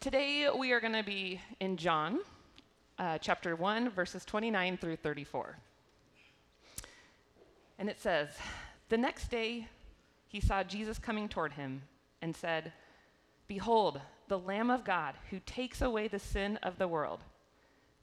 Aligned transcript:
Today 0.00 0.48
we 0.48 0.72
are 0.72 0.80
going 0.80 0.94
to 0.94 1.02
be 1.02 1.42
in 1.60 1.76
John 1.76 2.20
uh, 2.98 3.18
chapter 3.18 3.54
1, 3.54 3.90
verses 3.90 4.24
29 4.24 4.78
through 4.78 4.96
34. 4.96 5.58
And 7.78 7.90
it 7.90 8.00
says, 8.00 8.30
The 8.88 8.96
next 8.96 9.30
day 9.30 9.68
he 10.26 10.40
saw 10.40 10.62
Jesus 10.62 10.98
coming 10.98 11.28
toward 11.28 11.52
him 11.52 11.82
and 12.22 12.34
said, 12.34 12.72
Behold, 13.46 14.00
the 14.28 14.38
Lamb 14.38 14.70
of 14.70 14.84
God 14.84 15.16
who 15.28 15.38
takes 15.40 15.82
away 15.82 16.08
the 16.08 16.18
sin 16.18 16.58
of 16.62 16.78
the 16.78 16.88
world. 16.88 17.20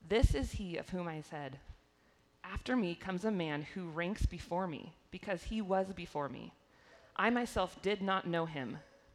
This 0.08 0.36
is 0.36 0.52
he 0.52 0.78
of 0.78 0.90
whom 0.90 1.08
I 1.08 1.22
said, 1.22 1.58
After 2.44 2.76
me 2.76 2.94
comes 2.94 3.26
a 3.26 3.32
man 3.32 3.66
who 3.74 3.90
ranks 3.90 4.28
before 4.28 4.68
me, 4.68 4.94
because 5.10 5.42
he 5.42 5.64
was 5.64 5.88
before 5.94 6.30
me. 6.30 6.54
I 7.16 7.32
myself 7.32 7.82
did 7.82 8.04
not 8.04 8.28
know 8.28 8.46
him, 8.46 8.78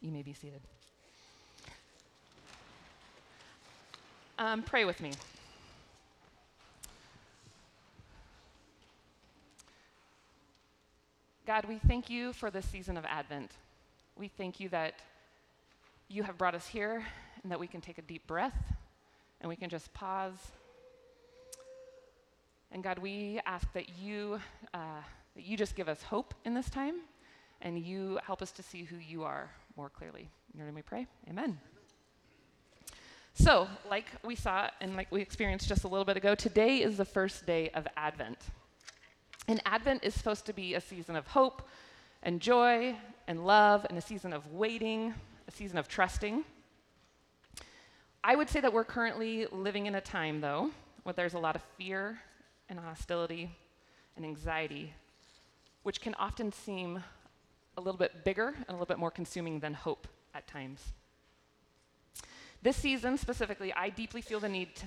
You 0.00 0.12
may 0.12 0.22
be 0.22 0.32
seated. 0.32 0.60
Um, 4.38 4.62
pray 4.62 4.84
with 4.84 5.00
me. 5.00 5.12
God, 11.44 11.64
we 11.64 11.78
thank 11.78 12.08
you 12.08 12.32
for 12.32 12.50
this 12.50 12.66
season 12.66 12.96
of 12.96 13.04
Advent. 13.06 13.50
We 14.16 14.28
thank 14.28 14.60
you 14.60 14.68
that 14.68 14.94
you 16.08 16.22
have 16.22 16.38
brought 16.38 16.54
us 16.54 16.68
here 16.68 17.02
and 17.42 17.50
that 17.50 17.58
we 17.58 17.66
can 17.66 17.80
take 17.80 17.98
a 17.98 18.02
deep 18.02 18.26
breath 18.26 18.74
and 19.40 19.48
we 19.48 19.56
can 19.56 19.68
just 19.68 19.92
pause. 19.94 20.52
And 22.70 22.84
God, 22.84 22.98
we 22.98 23.40
ask 23.46 23.72
that 23.72 23.98
you, 23.98 24.38
uh, 24.72 25.00
that 25.34 25.44
you 25.44 25.56
just 25.56 25.74
give 25.74 25.88
us 25.88 26.02
hope 26.02 26.34
in 26.44 26.54
this 26.54 26.70
time 26.70 26.96
and 27.62 27.78
you 27.78 28.20
help 28.24 28.42
us 28.42 28.52
to 28.52 28.62
see 28.62 28.84
who 28.84 28.96
you 28.96 29.24
are 29.24 29.50
more 29.78 29.88
clearly. 29.88 30.28
In 30.52 30.58
your 30.58 30.66
name 30.66 30.74
we 30.74 30.82
pray. 30.82 31.06
Amen. 31.30 31.56
So, 33.32 33.68
like 33.88 34.06
we 34.24 34.34
saw 34.34 34.68
and 34.80 34.96
like 34.96 35.12
we 35.12 35.22
experienced 35.22 35.68
just 35.68 35.84
a 35.84 35.88
little 35.88 36.04
bit 36.04 36.16
ago, 36.16 36.34
today 36.34 36.82
is 36.82 36.96
the 36.96 37.04
first 37.04 37.46
day 37.46 37.70
of 37.70 37.86
Advent. 37.96 38.38
And 39.46 39.62
Advent 39.64 40.02
is 40.02 40.14
supposed 40.14 40.46
to 40.46 40.52
be 40.52 40.74
a 40.74 40.80
season 40.80 41.14
of 41.14 41.28
hope 41.28 41.68
and 42.24 42.40
joy 42.40 42.96
and 43.28 43.46
love 43.46 43.86
and 43.88 43.96
a 43.96 44.00
season 44.00 44.32
of 44.32 44.52
waiting, 44.52 45.14
a 45.46 45.52
season 45.52 45.78
of 45.78 45.86
trusting. 45.86 46.42
I 48.24 48.34
would 48.34 48.50
say 48.50 48.58
that 48.58 48.72
we're 48.72 48.82
currently 48.82 49.46
living 49.52 49.86
in 49.86 49.94
a 49.94 50.00
time, 50.00 50.40
though, 50.40 50.72
where 51.04 51.12
there's 51.12 51.34
a 51.34 51.38
lot 51.38 51.54
of 51.54 51.62
fear 51.76 52.18
and 52.68 52.80
hostility 52.80 53.56
and 54.16 54.24
anxiety, 54.24 54.92
which 55.84 56.00
can 56.00 56.14
often 56.14 56.50
seem 56.50 57.04
a 57.78 57.80
little 57.80 57.98
bit 57.98 58.24
bigger 58.24 58.48
and 58.48 58.68
a 58.68 58.72
little 58.72 58.86
bit 58.86 58.98
more 58.98 59.10
consuming 59.10 59.60
than 59.60 59.72
hope 59.72 60.08
at 60.34 60.46
times. 60.48 60.92
This 62.60 62.76
season 62.76 63.16
specifically, 63.16 63.72
I 63.72 63.88
deeply 63.88 64.20
feel 64.20 64.40
the 64.40 64.48
need 64.48 64.74
to, 64.76 64.86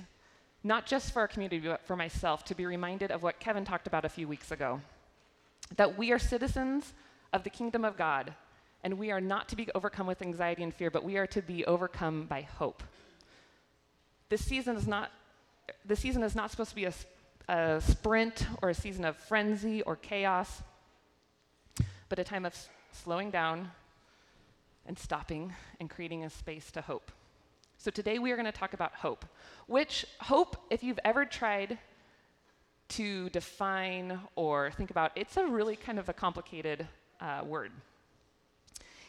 not 0.62 0.84
just 0.84 1.12
for 1.12 1.20
our 1.20 1.28
community, 1.28 1.58
but 1.66 1.86
for 1.86 1.96
myself, 1.96 2.44
to 2.44 2.54
be 2.54 2.66
reminded 2.66 3.10
of 3.10 3.22
what 3.22 3.40
Kevin 3.40 3.64
talked 3.64 3.86
about 3.86 4.04
a 4.04 4.10
few 4.10 4.28
weeks 4.28 4.52
ago 4.52 4.80
that 5.76 5.96
we 5.96 6.12
are 6.12 6.18
citizens 6.18 6.92
of 7.32 7.44
the 7.44 7.50
kingdom 7.50 7.82
of 7.82 7.96
God, 7.96 8.34
and 8.84 8.98
we 8.98 9.10
are 9.10 9.22
not 9.22 9.48
to 9.48 9.56
be 9.56 9.66
overcome 9.74 10.06
with 10.06 10.20
anxiety 10.20 10.62
and 10.62 10.74
fear, 10.74 10.90
but 10.90 11.02
we 11.02 11.16
are 11.16 11.26
to 11.28 11.40
be 11.40 11.64
overcome 11.64 12.26
by 12.26 12.42
hope. 12.42 12.82
This 14.28 14.44
season 14.44 14.76
is 14.76 14.86
not, 14.86 15.10
the 15.86 15.96
season 15.96 16.22
is 16.22 16.34
not 16.34 16.50
supposed 16.50 16.70
to 16.70 16.76
be 16.76 16.84
a, 16.84 16.92
a 17.48 17.80
sprint 17.80 18.46
or 18.60 18.68
a 18.68 18.74
season 18.74 19.06
of 19.06 19.16
frenzy 19.16 19.80
or 19.82 19.96
chaos, 19.96 20.62
but 22.10 22.18
a 22.18 22.24
time 22.24 22.44
of 22.44 22.54
slowing 22.92 23.30
down 23.30 23.70
and 24.86 24.98
stopping 24.98 25.52
and 25.80 25.88
creating 25.88 26.24
a 26.24 26.30
space 26.30 26.70
to 26.72 26.80
hope. 26.80 27.10
So 27.78 27.90
today 27.90 28.18
we 28.18 28.30
are 28.30 28.36
going 28.36 28.46
to 28.46 28.52
talk 28.52 28.74
about 28.74 28.94
hope, 28.94 29.24
which 29.66 30.06
hope, 30.20 30.56
if 30.70 30.84
you've 30.84 31.00
ever 31.04 31.24
tried 31.24 31.78
to 32.90 33.30
define 33.30 34.20
or 34.36 34.70
think 34.72 34.90
about, 34.90 35.12
it's 35.16 35.36
a 35.36 35.46
really 35.46 35.76
kind 35.76 35.98
of 35.98 36.08
a 36.08 36.12
complicated 36.12 36.86
uh, 37.20 37.42
word. 37.44 37.72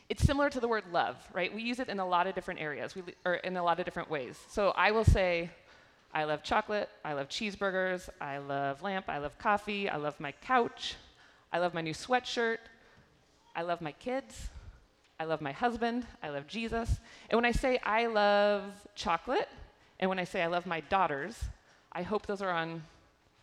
It's 0.10 0.24
similar 0.24 0.50
to 0.50 0.60
the 0.60 0.68
word 0.68 0.84
love, 0.92 1.18
right? 1.34 1.54
We 1.54 1.62
use 1.62 1.80
it 1.80 1.90
in 1.90 2.00
a 2.00 2.08
lot 2.08 2.28
of 2.28 2.36
different 2.36 2.62
areas, 2.62 2.96
we, 2.96 3.04
or 3.26 3.36
in 3.36 3.58
a 3.58 3.64
lot 3.64 3.80
of 3.80 3.86
different 3.86 4.10
ways. 4.10 4.40
So 4.50 4.70
I 4.76 4.92
will 4.92 5.06
say, 5.06 5.50
I 6.14 6.26
love 6.26 6.44
chocolate, 6.44 6.90
I 7.04 7.14
love 7.14 7.30
cheeseburgers, 7.30 8.10
I 8.22 8.38
love 8.38 8.84
lamp, 8.84 9.06
I 9.08 9.18
love 9.18 9.38
coffee, 9.38 9.90
I 9.90 9.98
love 9.98 10.20
my 10.20 10.32
couch, 10.32 10.96
I 11.52 11.60
love 11.60 11.74
my 11.74 11.82
new 11.82 11.94
sweatshirt, 11.94 12.58
I 13.56 13.62
love 13.62 13.82
my 13.82 13.92
kids, 13.94 14.50
I 15.20 15.26
love 15.26 15.42
my 15.42 15.52
husband, 15.52 16.06
I 16.22 16.30
love 16.30 16.48
Jesus. 16.48 17.00
And 17.30 17.38
when 17.38 17.46
I 17.46 17.52
say 17.52 17.80
I 17.84 18.08
love 18.08 18.64
chocolate, 18.96 19.50
and 20.00 20.10
when 20.10 20.20
I 20.20 20.24
say 20.24 20.42
I 20.42 20.48
love 20.48 20.66
my 20.66 20.82
daughters, 20.82 21.40
I 21.92 22.02
hope 22.02 22.26
those 22.26 22.42
are 22.42 22.52
on 22.52 22.84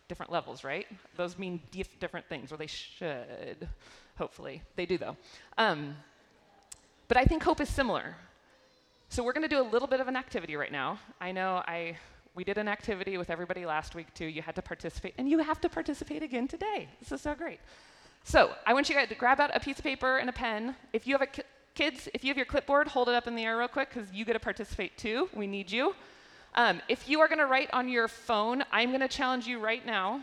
different 0.07 0.31
levels, 0.31 0.63
right? 0.63 0.87
Those 1.15 1.39
mean 1.39 1.61
dif- 1.71 1.99
different 1.99 2.27
things, 2.27 2.51
or 2.51 2.57
they 2.57 2.67
should, 2.67 3.67
hopefully. 4.17 4.61
They 4.75 4.85
do, 4.85 4.97
though. 4.97 5.15
Um, 5.57 5.95
but 7.07 7.17
I 7.17 7.23
think 7.23 7.43
hope 7.43 7.61
is 7.61 7.69
similar. 7.69 8.15
So 9.07 9.23
we're 9.23 9.33
going 9.33 9.47
to 9.49 9.55
do 9.55 9.61
a 9.61 9.69
little 9.69 9.87
bit 9.87 9.99
of 10.01 10.07
an 10.07 10.15
activity 10.15 10.55
right 10.55 10.71
now. 10.71 10.99
I 11.19 11.31
know 11.31 11.63
I 11.65 11.97
we 12.33 12.43
did 12.43 12.57
an 12.57 12.67
activity 12.67 13.17
with 13.17 13.29
everybody 13.29 13.65
last 13.65 13.93
week 13.93 14.13
too. 14.13 14.25
You 14.25 14.41
had 14.41 14.55
to 14.55 14.61
participate, 14.61 15.13
and 15.17 15.29
you 15.29 15.39
have 15.39 15.59
to 15.61 15.69
participate 15.69 16.23
again 16.23 16.47
today. 16.47 16.87
This 16.99 17.11
is 17.11 17.21
so 17.21 17.35
great. 17.35 17.59
So 18.23 18.53
I 18.65 18.73
want 18.73 18.87
you 18.89 18.95
guys 18.95 19.09
to 19.09 19.15
grab 19.15 19.39
out 19.39 19.51
a 19.53 19.59
piece 19.59 19.77
of 19.77 19.83
paper 19.83 20.17
and 20.17 20.29
a 20.29 20.33
pen. 20.33 20.75
If 20.93 21.07
you 21.07 21.13
have 21.15 21.21
a 21.21 21.27
ki- 21.27 21.43
kids, 21.75 22.07
if 22.13 22.23
you 22.23 22.29
have 22.29 22.37
your 22.37 22.45
clipboard, 22.45 22.87
hold 22.87 23.09
it 23.09 23.15
up 23.15 23.27
in 23.27 23.35
the 23.35 23.43
air 23.43 23.57
real 23.57 23.67
quick 23.67 23.89
because 23.93 24.11
you 24.13 24.25
get 24.25 24.33
to 24.33 24.39
participate 24.39 24.97
too. 24.97 25.29
We 25.33 25.47
need 25.47 25.71
you. 25.71 25.95
Um, 26.55 26.81
if 26.89 27.07
you 27.07 27.19
are 27.21 27.27
going 27.27 27.39
to 27.39 27.45
write 27.45 27.69
on 27.73 27.87
your 27.87 28.07
phone, 28.07 28.63
I'm 28.71 28.89
going 28.89 29.01
to 29.01 29.07
challenge 29.07 29.47
you 29.47 29.59
right 29.59 29.85
now. 29.85 30.21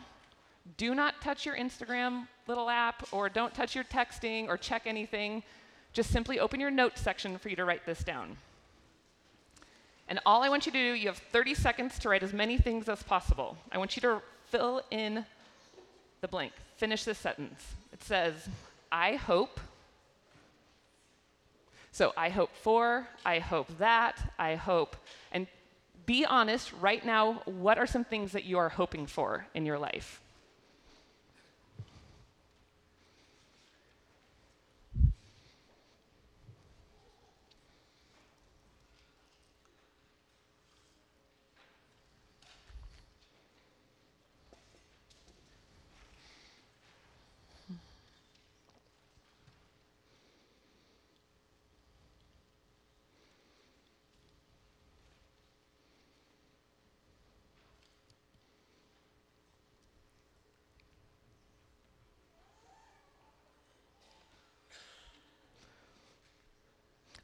Do 0.76 0.94
not 0.94 1.20
touch 1.22 1.46
your 1.46 1.56
Instagram 1.56 2.28
little 2.46 2.68
app, 2.68 3.06
or 3.12 3.28
don't 3.28 3.54
touch 3.54 3.74
your 3.74 3.84
texting, 3.84 4.48
or 4.48 4.56
check 4.56 4.82
anything. 4.86 5.42
Just 5.92 6.10
simply 6.10 6.38
open 6.38 6.60
your 6.60 6.70
notes 6.70 7.00
section 7.00 7.38
for 7.38 7.48
you 7.48 7.56
to 7.56 7.64
write 7.64 7.86
this 7.86 8.04
down. 8.04 8.36
And 10.08 10.20
all 10.24 10.42
I 10.42 10.48
want 10.48 10.66
you 10.66 10.72
to 10.72 10.78
do, 10.78 10.94
you 10.94 11.08
have 11.08 11.18
30 11.18 11.54
seconds 11.54 11.98
to 12.00 12.08
write 12.08 12.22
as 12.22 12.32
many 12.32 12.58
things 12.58 12.88
as 12.88 13.02
possible. 13.02 13.56
I 13.72 13.78
want 13.78 13.96
you 13.96 14.02
to 14.02 14.22
fill 14.46 14.82
in 14.90 15.24
the 16.20 16.28
blank. 16.28 16.52
Finish 16.78 17.04
this 17.04 17.18
sentence. 17.18 17.74
It 17.92 18.02
says, 18.02 18.48
I 18.90 19.16
hope. 19.16 19.60
So 21.90 22.12
I 22.16 22.28
hope 22.28 22.54
for, 22.54 23.08
I 23.26 23.40
hope 23.40 23.66
that, 23.78 24.32
I 24.38 24.54
hope. 24.54 24.96
And 25.32 25.48
be 26.06 26.24
honest 26.24 26.72
right 26.80 27.04
now, 27.04 27.42
what 27.44 27.78
are 27.78 27.86
some 27.86 28.04
things 28.04 28.32
that 28.32 28.44
you 28.44 28.58
are 28.58 28.68
hoping 28.68 29.06
for 29.06 29.46
in 29.54 29.66
your 29.66 29.78
life? 29.78 30.20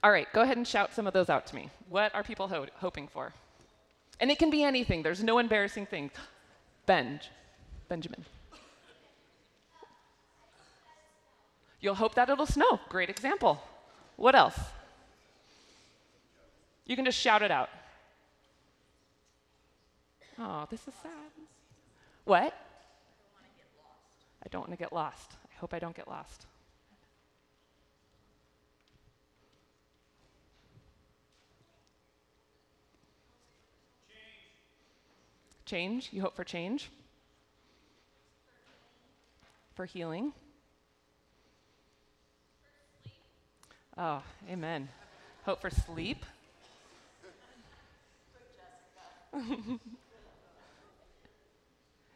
All 0.05 0.11
right, 0.11 0.31
go 0.35 0.43
ahead 0.43 0.59
and 0.59 0.69
shout 0.69 0.93
some 0.93 1.07
of 1.07 1.15
those 1.15 1.31
out 1.31 1.47
to 1.47 1.55
me. 1.55 1.71
What 1.89 2.15
are 2.15 2.23
people 2.23 2.47
ho- 2.47 2.67
hoping 2.75 3.09
for? 3.09 3.33
And 4.21 4.31
it 4.31 4.39
can 4.39 4.51
be 4.51 4.63
anything, 4.63 5.03
there's 5.03 5.25
no 5.25 5.39
embarrassing 5.39 5.87
things. 5.87 6.13
Benj, 6.85 7.31
Benjamin. 7.89 8.23
You'll 11.81 11.95
hope 11.95 12.15
that 12.17 12.29
it'll 12.29 12.45
snow. 12.45 12.81
Great 12.91 13.09
example. 13.09 13.63
What 14.17 14.35
else? 14.35 14.59
You 16.85 16.97
can 16.97 17.07
just 17.07 17.19
shout 17.19 17.41
it 17.41 17.51
out. 17.51 17.71
Oh, 20.39 20.67
this 20.71 20.87
is 20.87 20.93
sad. 21.03 21.33
What? 22.25 22.53
I 24.43 24.49
don't 24.51 24.61
want 24.61 24.73
to 24.73 24.77
get 24.77 24.93
lost. 24.93 25.33
I 25.51 25.59
hope 25.59 25.73
I 25.73 25.79
don't 25.79 25.97
get 25.97 26.09
lost. 26.09 26.45
Change. 35.67 36.11
You 36.13 36.21
hope 36.23 36.37
for 36.37 36.45
change? 36.45 36.91
For 39.75 39.87
healing? 39.87 40.33
Oh, 43.97 44.23
amen. 44.51 44.89
Hope 45.45 45.61
for 45.61 45.71
sleep? 45.71 46.25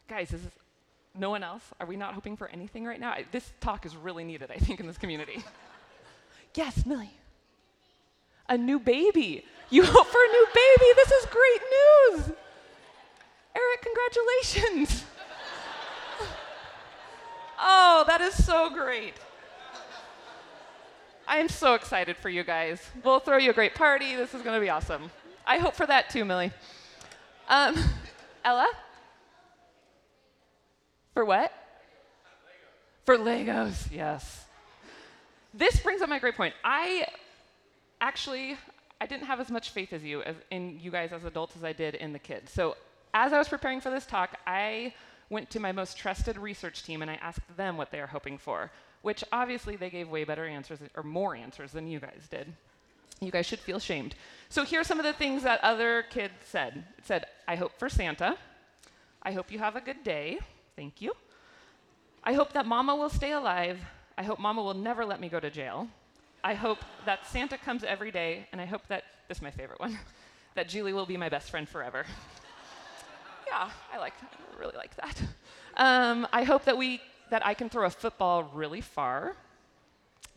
Guys, 0.07 0.33
is 0.33 0.41
this, 0.43 0.53
no 1.15 1.29
one 1.29 1.43
else? 1.43 1.63
Are 1.79 1.85
we 1.85 1.95
not 1.95 2.13
hoping 2.13 2.35
for 2.37 2.47
anything 2.49 2.85
right 2.85 2.99
now? 2.99 3.11
I, 3.11 3.25
this 3.31 3.51
talk 3.61 3.85
is 3.85 3.95
really 3.95 4.23
needed, 4.23 4.51
I 4.51 4.57
think, 4.57 4.79
in 4.79 4.87
this 4.87 4.97
community. 4.97 5.43
yes, 6.55 6.85
Millie. 6.85 7.13
A 8.47 8.57
new 8.57 8.79
baby. 8.79 9.45
You 9.69 9.85
hope 9.85 10.07
for 10.07 10.17
a 10.17 10.27
new 10.27 10.47
baby. 10.53 10.91
This 10.95 11.11
is 11.11 11.25
great 11.27 11.61
news. 11.71 12.31
Eric, 13.55 13.81
congratulations. 13.81 15.05
oh, 17.59 18.03
that 18.07 18.21
is 18.21 18.45
so 18.45 18.69
great. 18.69 19.15
I 21.27 21.37
am 21.37 21.47
so 21.47 21.75
excited 21.75 22.17
for 22.17 22.29
you 22.29 22.43
guys. 22.43 22.81
We'll 23.03 23.19
throw 23.19 23.37
you 23.37 23.51
a 23.51 23.53
great 23.53 23.75
party. 23.75 24.15
This 24.15 24.33
is 24.33 24.41
going 24.41 24.55
to 24.55 24.61
be 24.61 24.69
awesome. 24.69 25.11
I 25.45 25.57
hope 25.59 25.75
for 25.75 25.85
that 25.85 26.09
too, 26.09 26.25
Millie. 26.25 26.51
Um, 27.47 27.75
Ella? 28.43 28.67
For 31.13 31.25
what? 31.25 31.51
For 33.05 33.17
Legos, 33.17 33.91
yes. 33.91 34.45
This 35.53 35.79
brings 35.79 36.01
up 36.01 36.09
my 36.09 36.19
great 36.19 36.35
point. 36.35 36.53
I 36.63 37.05
actually 38.01 38.57
I 39.01 39.05
didn't 39.05 39.25
have 39.25 39.39
as 39.39 39.49
much 39.49 39.71
faith 39.71 39.93
as 39.93 40.03
you 40.03 40.21
as 40.21 40.35
in 40.51 40.79
you 40.79 40.91
guys 40.91 41.11
as 41.11 41.25
adults 41.25 41.55
as 41.55 41.63
I 41.63 41.73
did 41.73 41.95
in 41.95 42.13
the 42.13 42.19
kids. 42.19 42.51
So 42.51 42.75
as 43.13 43.33
I 43.33 43.37
was 43.37 43.49
preparing 43.49 43.81
for 43.81 43.89
this 43.89 44.05
talk, 44.05 44.37
I 44.45 44.93
went 45.29 45.49
to 45.51 45.59
my 45.59 45.71
most 45.71 45.97
trusted 45.97 46.37
research 46.37 46.83
team 46.83 47.01
and 47.01 47.09
I 47.09 47.15
asked 47.15 47.55
them 47.55 47.77
what 47.77 47.91
they 47.91 47.99
are 47.99 48.07
hoping 48.07 48.37
for, 48.37 48.71
which 49.01 49.23
obviously 49.31 49.75
they 49.75 49.89
gave 49.89 50.09
way 50.09 50.23
better 50.23 50.45
answers 50.45 50.79
or 50.95 51.03
more 51.03 51.35
answers 51.35 51.71
than 51.71 51.87
you 51.87 51.99
guys 51.99 52.27
did. 52.29 52.53
You 53.21 53.31
guys 53.31 53.45
should 53.45 53.59
feel 53.59 53.79
shamed. 53.79 54.15
So 54.47 54.63
here 54.63 54.79
are 54.79 54.85
some 54.85 54.99
of 54.99 55.05
the 55.05 55.13
things 55.13 55.43
that 55.43 55.63
other 55.63 56.03
kids 56.09 56.33
said. 56.45 56.83
It 56.97 57.05
said, 57.05 57.25
I 57.47 57.55
hope 57.55 57.77
for 57.77 57.89
Santa. 57.89 58.37
I 59.21 59.33
hope 59.33 59.51
you 59.51 59.59
have 59.59 59.75
a 59.75 59.81
good 59.81 60.03
day. 60.03 60.39
Thank 60.75 61.01
you. 61.01 61.13
I 62.23 62.33
hope 62.33 62.53
that 62.53 62.65
mama 62.65 62.95
will 62.95 63.09
stay 63.09 63.33
alive. 63.33 63.79
I 64.17 64.23
hope 64.23 64.39
mama 64.39 64.63
will 64.63 64.73
never 64.73 65.05
let 65.05 65.19
me 65.19 65.29
go 65.29 65.39
to 65.39 65.49
jail. 65.49 65.87
I 66.43 66.53
hope 66.53 66.79
that 67.05 67.25
Santa 67.25 67.57
comes 67.57 67.83
every 67.83 68.11
day, 68.11 68.47
and 68.51 68.61
I 68.61 68.65
hope 68.65 68.87
that, 68.87 69.03
this 69.27 69.39
is 69.39 69.41
my 69.41 69.51
favorite 69.51 69.79
one, 69.79 69.99
that 70.55 70.69
Julie 70.69 70.93
will 70.93 71.05
be 71.05 71.17
my 71.17 71.29
best 71.29 71.49
friend 71.49 71.67
forever. 71.67 72.05
Yeah, 73.49 73.69
I 73.93 73.97
like, 73.97 74.13
I 74.21 74.59
really 74.59 74.77
like 74.77 74.95
that. 74.97 75.21
Um, 75.77 76.27
I 76.33 76.43
hope 76.43 76.65
that 76.65 76.77
we, 76.77 77.01
that 77.29 77.45
I 77.45 77.53
can 77.53 77.69
throw 77.69 77.85
a 77.85 77.89
football 77.89 78.43
really 78.53 78.81
far. 78.81 79.35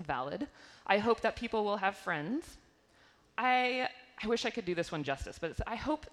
Valid. 0.04 0.46
I 0.86 0.98
hope 0.98 1.20
that 1.22 1.36
people 1.36 1.64
will 1.64 1.78
have 1.78 1.96
friends. 1.96 2.58
I, 3.36 3.88
I 4.22 4.26
wish 4.26 4.44
I 4.44 4.50
could 4.50 4.64
do 4.64 4.74
this 4.74 4.92
one 4.92 5.02
justice, 5.02 5.38
but 5.40 5.60
I 5.66 5.76
hope 5.76 6.06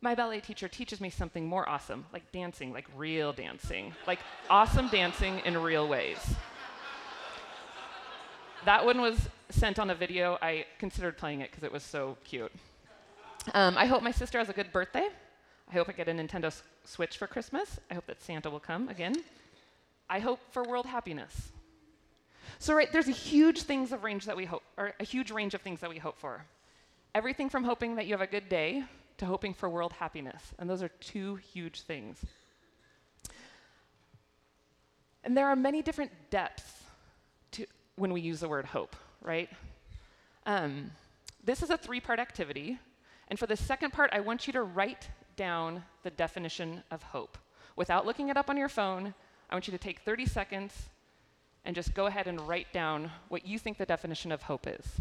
my 0.00 0.14
ballet 0.14 0.40
teacher 0.40 0.68
teaches 0.68 1.00
me 1.00 1.10
something 1.10 1.46
more 1.46 1.68
awesome, 1.68 2.06
like 2.12 2.30
dancing, 2.30 2.72
like 2.72 2.86
real 2.96 3.32
dancing, 3.32 3.94
like 4.06 4.20
awesome 4.48 4.88
dancing 4.88 5.40
in 5.44 5.56
real 5.58 5.88
ways. 5.88 6.18
That 8.64 8.84
one 8.84 9.00
was 9.00 9.28
sent 9.50 9.78
on 9.78 9.90
a 9.90 9.94
video. 9.94 10.38
I 10.42 10.66
considered 10.78 11.16
playing 11.16 11.40
it 11.40 11.50
because 11.50 11.64
it 11.64 11.72
was 11.72 11.82
so 11.82 12.16
cute. 12.24 12.52
Um, 13.54 13.78
I 13.78 13.86
hope 13.86 14.02
my 14.02 14.10
sister 14.10 14.38
has 14.38 14.48
a 14.48 14.52
good 14.52 14.72
birthday. 14.72 15.08
I 15.70 15.74
hope 15.74 15.88
I 15.88 15.92
get 15.92 16.08
a 16.08 16.12
Nintendo 16.12 16.54
Switch 16.84 17.18
for 17.18 17.26
Christmas. 17.26 17.78
I 17.90 17.94
hope 17.94 18.06
that 18.06 18.22
Santa 18.22 18.48
will 18.48 18.60
come 18.60 18.88
again. 18.88 19.14
I 20.08 20.18
hope 20.18 20.40
for 20.50 20.62
world 20.62 20.86
happiness. 20.86 21.52
So, 22.58 22.74
right, 22.74 22.90
there's 22.90 23.08
a 23.08 23.12
huge 23.12 23.62
things 23.62 23.92
of 23.92 24.02
range 24.02 24.24
that 24.24 24.36
we 24.36 24.46
hope, 24.46 24.62
or 24.78 24.94
a 24.98 25.04
huge 25.04 25.30
range 25.30 25.52
of 25.52 25.60
things 25.60 25.80
that 25.80 25.90
we 25.90 25.98
hope 25.98 26.18
for. 26.18 26.44
Everything 27.14 27.50
from 27.50 27.64
hoping 27.64 27.96
that 27.96 28.06
you 28.06 28.14
have 28.14 28.22
a 28.22 28.26
good 28.26 28.48
day 28.48 28.84
to 29.18 29.26
hoping 29.26 29.52
for 29.52 29.68
world 29.68 29.92
happiness. 29.92 30.42
And 30.58 30.70
those 30.70 30.82
are 30.82 30.88
two 30.88 31.36
huge 31.36 31.82
things. 31.82 32.18
And 35.22 35.36
there 35.36 35.48
are 35.48 35.56
many 35.56 35.82
different 35.82 36.12
depths 36.30 36.82
to 37.52 37.66
when 37.96 38.14
we 38.14 38.22
use 38.22 38.40
the 38.40 38.48
word 38.48 38.64
hope, 38.64 38.96
right? 39.22 39.50
Um, 40.46 40.92
this 41.44 41.62
is 41.62 41.68
a 41.68 41.76
three 41.76 42.00
part 42.00 42.18
activity. 42.18 42.78
And 43.28 43.38
for 43.38 43.46
the 43.46 43.56
second 43.56 43.92
part, 43.92 44.10
I 44.14 44.20
want 44.20 44.46
you 44.46 44.54
to 44.54 44.62
write 44.62 45.08
down 45.38 45.84
the 46.02 46.10
definition 46.10 46.82
of 46.90 47.02
hope. 47.02 47.38
Without 47.76 48.04
looking 48.04 48.28
it 48.28 48.36
up 48.36 48.50
on 48.50 48.56
your 48.56 48.68
phone, 48.68 49.14
I 49.48 49.54
want 49.54 49.68
you 49.68 49.72
to 49.72 49.78
take 49.78 50.00
30 50.00 50.26
seconds 50.26 50.90
and 51.64 51.74
just 51.74 51.94
go 51.94 52.06
ahead 52.06 52.26
and 52.26 52.40
write 52.40 52.72
down 52.72 53.10
what 53.28 53.46
you 53.46 53.58
think 53.58 53.78
the 53.78 53.86
definition 53.86 54.32
of 54.32 54.42
hope 54.42 54.66
is. 54.66 55.00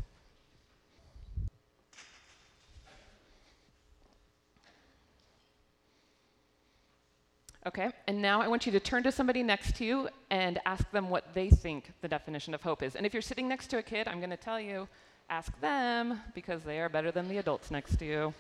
Okay, 7.66 7.90
and 8.08 8.22
now 8.22 8.42
I 8.42 8.48
want 8.48 8.66
you 8.66 8.72
to 8.72 8.80
turn 8.80 9.04
to 9.04 9.12
somebody 9.12 9.44
next 9.44 9.76
to 9.78 9.86
you 9.86 10.08
and 10.30 10.60
ask 10.66 10.90
them 10.92 11.10
what 11.10 11.34
they 11.34 11.50
think 11.50 11.92
the 12.02 12.08
definition 12.08 12.54
of 12.54 12.62
hope 12.62 12.82
is. 12.82 12.96
And 12.96 13.06
if 13.06 13.12
you're 13.12 13.22
sitting 13.22 13.50
next 13.50 13.68
to 13.68 13.80
a 13.80 13.84
kid, 13.84 14.08
I'm 14.08 14.20
going 14.20 14.30
to 14.30 14.38
tell 14.38 14.60
you, 14.60 14.88
ask 15.30 15.60
them 15.60 16.22
because 16.34 16.64
they 16.64 16.80
are 16.80 16.88
better 16.90 17.12
than 17.12 17.28
the 17.28 17.40
adults 17.40 17.70
next 17.70 17.98
to 17.98 18.06
you. 18.06 18.34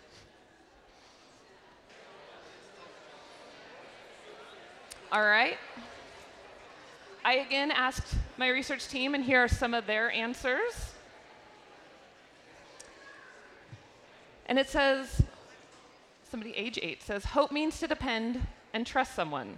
All 5.09 5.24
right. 5.24 5.57
I 7.24 7.36
again 7.36 7.71
asked 7.71 8.13
my 8.38 8.50
research 8.50 8.89
team, 8.89 9.15
and 9.15 9.24
here 9.24 9.42
are 9.42 9.48
some 9.48 9.74
of 9.74 9.88
their 9.88 10.12
answers. 10.12 10.94
And 14.48 14.59
it 14.59 14.69
says, 14.69 15.23
somebody 16.30 16.54
age 16.57 16.78
eight 16.81 17.02
says, 17.02 17.23
hope 17.23 17.54
means 17.54 17.80
to 17.80 17.87
depend 17.87 18.45
and 18.73 18.85
trust 18.85 19.16
someone. 19.16 19.56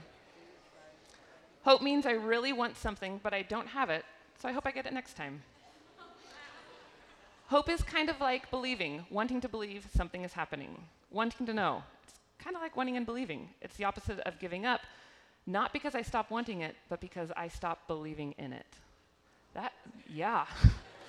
Hope 1.64 1.82
means 1.82 2.06
I 2.06 2.12
really 2.12 2.54
want 2.54 2.78
something, 2.78 3.20
but 3.24 3.34
I 3.34 3.42
don't 3.42 3.68
have 3.68 3.90
it, 3.90 4.06
so 4.40 4.48
I 4.48 4.52
hope 4.52 4.68
I 4.68 4.72
get 4.72 4.86
it 4.86 4.94
next 4.94 5.16
time. 5.16 5.42
Hope 7.48 7.70
is 7.70 7.82
kind 7.82 8.10
of 8.10 8.22
like 8.22 8.52
believing, 8.52 9.06
wanting 9.10 9.42
to 9.42 9.50
believe 9.50 9.88
something 9.96 10.24
is 10.24 10.34
happening, 10.34 10.84
wanting 11.10 11.48
to 11.48 11.54
know. 11.54 11.84
It's 12.04 12.14
kind 12.38 12.56
of 12.56 12.62
like 12.62 12.78
wanting 12.78 12.98
and 12.98 13.06
believing. 13.06 13.50
It's 13.62 13.78
the 13.78 13.86
opposite 13.86 14.20
of 14.20 14.38
giving 14.38 14.68
up, 14.68 14.82
not 15.50 15.74
because 15.74 15.96
I 15.96 16.02
stop 16.02 16.32
wanting 16.32 16.62
it, 16.62 16.76
but 16.90 17.02
because 17.02 17.32
I 17.36 17.48
stop 17.48 17.88
believing 17.88 18.34
in 18.38 18.54
it. 18.54 18.68
That, 19.54 19.74
yeah. 20.08 20.46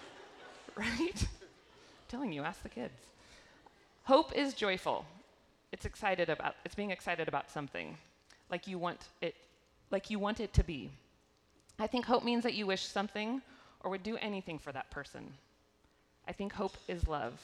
right? 0.76 0.88
I'm 1.14 2.08
telling 2.08 2.32
you, 2.32 2.42
ask 2.42 2.62
the 2.62 2.68
kids. 2.68 3.00
Hope 4.04 4.36
is 4.36 4.54
joyful 4.54 5.04
it's 5.72 5.84
excited 5.84 6.28
about 6.28 6.54
it's 6.64 6.74
being 6.74 6.90
excited 6.90 7.28
about 7.28 7.50
something 7.50 7.96
like 8.50 8.66
you 8.66 8.78
want 8.78 9.08
it 9.20 9.34
like 9.90 10.10
you 10.10 10.18
want 10.18 10.40
it 10.40 10.52
to 10.52 10.64
be 10.64 10.90
i 11.78 11.86
think 11.86 12.04
hope 12.04 12.24
means 12.24 12.42
that 12.42 12.54
you 12.54 12.66
wish 12.66 12.82
something 12.82 13.40
or 13.82 13.90
would 13.90 14.02
do 14.02 14.16
anything 14.16 14.58
for 14.58 14.72
that 14.72 14.90
person 14.90 15.32
i 16.28 16.32
think 16.32 16.52
hope 16.52 16.76
is 16.88 17.06
love 17.06 17.40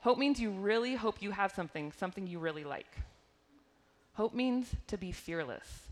hope 0.00 0.18
means 0.18 0.40
you 0.40 0.50
really 0.50 0.94
hope 0.94 1.20
you 1.20 1.30
have 1.30 1.52
something 1.52 1.92
something 1.92 2.26
you 2.26 2.38
really 2.38 2.64
like 2.64 2.98
hope 4.14 4.34
means 4.34 4.74
to 4.86 4.96
be 4.96 5.12
fearless 5.12 5.86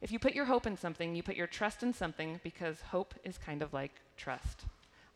if 0.00 0.12
you 0.12 0.18
put 0.18 0.34
your 0.34 0.44
hope 0.46 0.66
in 0.66 0.76
something 0.76 1.14
you 1.14 1.22
put 1.22 1.36
your 1.36 1.46
trust 1.46 1.82
in 1.82 1.92
something 1.92 2.40
because 2.42 2.80
hope 2.80 3.14
is 3.24 3.38
kind 3.38 3.62
of 3.62 3.72
like 3.72 3.92
trust 4.16 4.64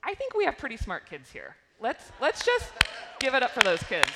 i 0.03 0.15
think 0.15 0.35
we 0.35 0.45
have 0.45 0.57
pretty 0.57 0.77
smart 0.77 1.09
kids 1.09 1.31
here 1.31 1.57
Let's, 1.83 2.13
let's 2.21 2.45
just 2.45 2.73
give 3.21 3.35
it 3.35 3.43
up 3.43 3.53
for 3.53 3.63
those 3.63 3.83
kids. 3.85 4.11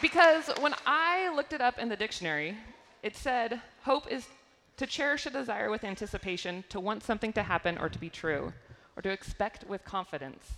Because 0.00 0.48
when 0.60 0.74
I 0.86 1.34
looked 1.34 1.52
it 1.52 1.60
up 1.60 1.80
in 1.80 1.88
the 1.88 1.96
dictionary, 1.96 2.56
it 3.02 3.16
said 3.16 3.60
hope 3.82 4.10
is 4.10 4.28
to 4.76 4.86
cherish 4.86 5.26
a 5.26 5.30
desire 5.30 5.70
with 5.70 5.82
anticipation, 5.82 6.62
to 6.68 6.78
want 6.78 7.02
something 7.02 7.32
to 7.32 7.42
happen 7.42 7.78
or 7.78 7.88
to 7.88 7.98
be 7.98 8.08
true, 8.08 8.52
or 8.96 9.02
to 9.02 9.10
expect 9.10 9.68
with 9.68 9.84
confidence. 9.84 10.52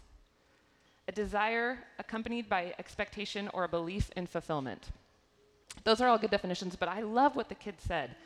A 1.08 1.12
desire 1.12 1.78
accompanied 1.98 2.48
by 2.48 2.74
expectation 2.78 3.48
or 3.54 3.64
a 3.64 3.68
belief 3.68 4.10
in 4.16 4.26
fulfillment. 4.26 4.90
Those 5.84 6.00
are 6.00 6.08
all 6.08 6.18
good 6.18 6.30
definitions, 6.30 6.76
but 6.76 6.88
I 6.88 7.02
love 7.02 7.36
what 7.36 7.48
the 7.48 7.54
kid 7.54 7.76
said. 7.78 8.16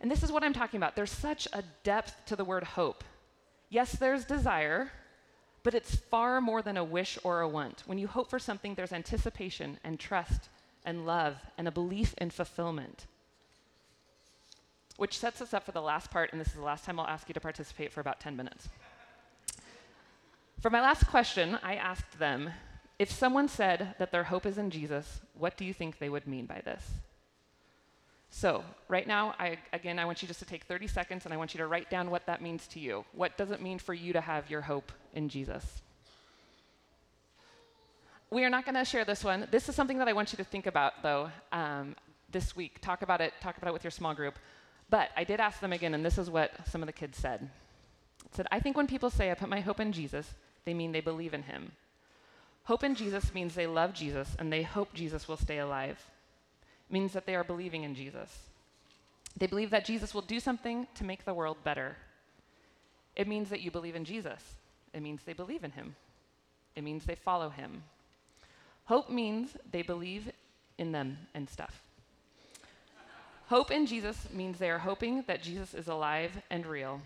And 0.00 0.10
this 0.10 0.22
is 0.22 0.30
what 0.30 0.44
I'm 0.44 0.52
talking 0.52 0.78
about. 0.78 0.94
There's 0.94 1.10
such 1.10 1.48
a 1.52 1.64
depth 1.82 2.24
to 2.26 2.36
the 2.36 2.44
word 2.44 2.64
hope 2.64 3.02
Yes, 3.68 3.92
there's 3.92 4.24
desire, 4.24 4.90
But 5.62 5.74
it's 5.74 5.96
far 5.96 6.40
more 6.40 6.62
than 6.62 6.76
a 6.76 6.84
wish 6.84 7.18
or 7.24 7.40
a 7.40 7.48
want. 7.48 7.82
When 7.86 7.98
you 7.98 8.06
hope 8.06 8.30
for 8.30 8.38
something, 8.38 8.76
there's 8.76 8.92
anticipation 8.92 9.80
and 9.82 9.98
trust 9.98 10.48
and 10.84 11.04
love 11.04 11.38
and 11.58 11.66
a 11.66 11.72
belief 11.72 12.14
in 12.18 12.30
fulfillment. 12.30 13.06
Which 14.96 15.18
sets 15.18 15.40
us 15.40 15.52
up 15.52 15.64
for 15.64 15.72
the 15.72 15.82
last 15.82 16.12
part, 16.12 16.30
and 16.30 16.40
this 16.40 16.46
is 16.48 16.54
the 16.54 16.62
last 16.62 16.84
time 16.84 17.00
I'll 17.00 17.06
ask 17.08 17.28
you 17.28 17.34
to 17.34 17.40
participate 17.40 17.92
for 17.92 18.00
about 18.00 18.20
10 18.20 18.36
minutes. 18.36 18.68
For 20.66 20.70
my 20.70 20.80
last 20.80 21.06
question, 21.06 21.60
I 21.62 21.76
asked 21.76 22.18
them 22.18 22.50
if 22.98 23.08
someone 23.08 23.46
said 23.46 23.94
that 24.00 24.10
their 24.10 24.24
hope 24.24 24.44
is 24.44 24.58
in 24.58 24.70
Jesus, 24.70 25.20
what 25.38 25.56
do 25.56 25.64
you 25.64 25.72
think 25.72 26.00
they 26.00 26.08
would 26.08 26.26
mean 26.26 26.44
by 26.44 26.60
this? 26.64 26.84
So, 28.30 28.64
right 28.88 29.06
now, 29.06 29.36
I, 29.38 29.58
again, 29.72 30.00
I 30.00 30.04
want 30.06 30.22
you 30.22 30.26
just 30.26 30.40
to 30.40 30.44
take 30.44 30.64
30 30.64 30.88
seconds 30.88 31.24
and 31.24 31.32
I 31.32 31.36
want 31.36 31.54
you 31.54 31.58
to 31.58 31.68
write 31.68 31.88
down 31.88 32.10
what 32.10 32.26
that 32.26 32.42
means 32.42 32.66
to 32.66 32.80
you. 32.80 33.04
What 33.12 33.38
does 33.38 33.52
it 33.52 33.62
mean 33.62 33.78
for 33.78 33.94
you 33.94 34.12
to 34.12 34.20
have 34.20 34.50
your 34.50 34.60
hope 34.60 34.90
in 35.14 35.28
Jesus? 35.28 35.82
We 38.30 38.42
are 38.42 38.50
not 38.50 38.64
going 38.64 38.74
to 38.74 38.84
share 38.84 39.04
this 39.04 39.22
one. 39.22 39.46
This 39.52 39.68
is 39.68 39.76
something 39.76 39.98
that 39.98 40.08
I 40.08 40.14
want 40.14 40.32
you 40.32 40.36
to 40.38 40.44
think 40.44 40.66
about, 40.66 40.94
though, 41.00 41.30
um, 41.52 41.94
this 42.32 42.56
week. 42.56 42.80
Talk 42.80 43.02
about 43.02 43.20
it. 43.20 43.34
Talk 43.40 43.56
about 43.56 43.68
it 43.68 43.72
with 43.72 43.84
your 43.84 43.92
small 43.92 44.14
group. 44.14 44.36
But 44.90 45.10
I 45.16 45.22
did 45.22 45.38
ask 45.38 45.60
them 45.60 45.72
again, 45.72 45.94
and 45.94 46.04
this 46.04 46.18
is 46.18 46.28
what 46.28 46.50
some 46.66 46.82
of 46.82 46.88
the 46.88 46.92
kids 46.92 47.18
said. 47.18 47.48
It 48.24 48.34
said, 48.34 48.48
I 48.50 48.58
think 48.58 48.76
when 48.76 48.88
people 48.88 49.10
say, 49.10 49.30
I 49.30 49.34
put 49.34 49.48
my 49.48 49.60
hope 49.60 49.78
in 49.78 49.92
Jesus, 49.92 50.34
they 50.66 50.74
mean 50.74 50.92
they 50.92 51.00
believe 51.00 51.32
in 51.32 51.44
him. 51.44 51.72
Hope 52.64 52.84
in 52.84 52.94
Jesus 52.94 53.32
means 53.32 53.54
they 53.54 53.66
love 53.66 53.94
Jesus 53.94 54.36
and 54.38 54.52
they 54.52 54.62
hope 54.62 54.92
Jesus 54.92 55.26
will 55.26 55.38
stay 55.38 55.58
alive. 55.58 56.04
It 56.90 56.92
means 56.92 57.14
that 57.14 57.24
they 57.24 57.34
are 57.34 57.44
believing 57.44 57.84
in 57.84 57.94
Jesus. 57.94 58.28
They 59.38 59.46
believe 59.46 59.70
that 59.70 59.84
Jesus 59.84 60.12
will 60.12 60.22
do 60.22 60.40
something 60.40 60.86
to 60.96 61.04
make 61.04 61.24
the 61.24 61.34
world 61.34 61.56
better. 61.64 61.96
It 63.14 63.28
means 63.28 63.48
that 63.50 63.60
you 63.60 63.70
believe 63.70 63.94
in 63.94 64.04
Jesus. 64.04 64.42
It 64.92 65.02
means 65.02 65.20
they 65.24 65.32
believe 65.32 65.64
in 65.64 65.70
him. 65.70 65.94
It 66.74 66.84
means 66.84 67.04
they 67.04 67.14
follow 67.14 67.48
him. 67.48 67.84
Hope 68.86 69.10
means 69.10 69.56
they 69.70 69.82
believe 69.82 70.30
in 70.78 70.92
them 70.92 71.18
and 71.34 71.48
stuff. 71.48 71.82
Hope 73.48 73.70
in 73.70 73.86
Jesus 73.86 74.26
means 74.32 74.58
they 74.58 74.70
are 74.70 74.78
hoping 74.78 75.22
that 75.28 75.42
Jesus 75.42 75.72
is 75.72 75.86
alive 75.86 76.42
and 76.50 76.66
real. 76.66 77.00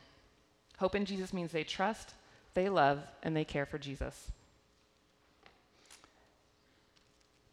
Hope 0.78 0.94
in 0.94 1.04
Jesus 1.04 1.34
means 1.34 1.52
they 1.52 1.64
trust, 1.64 2.14
they 2.54 2.68
love, 2.68 3.00
and 3.22 3.36
they 3.36 3.44
care 3.44 3.66
for 3.66 3.78
Jesus. 3.78 4.30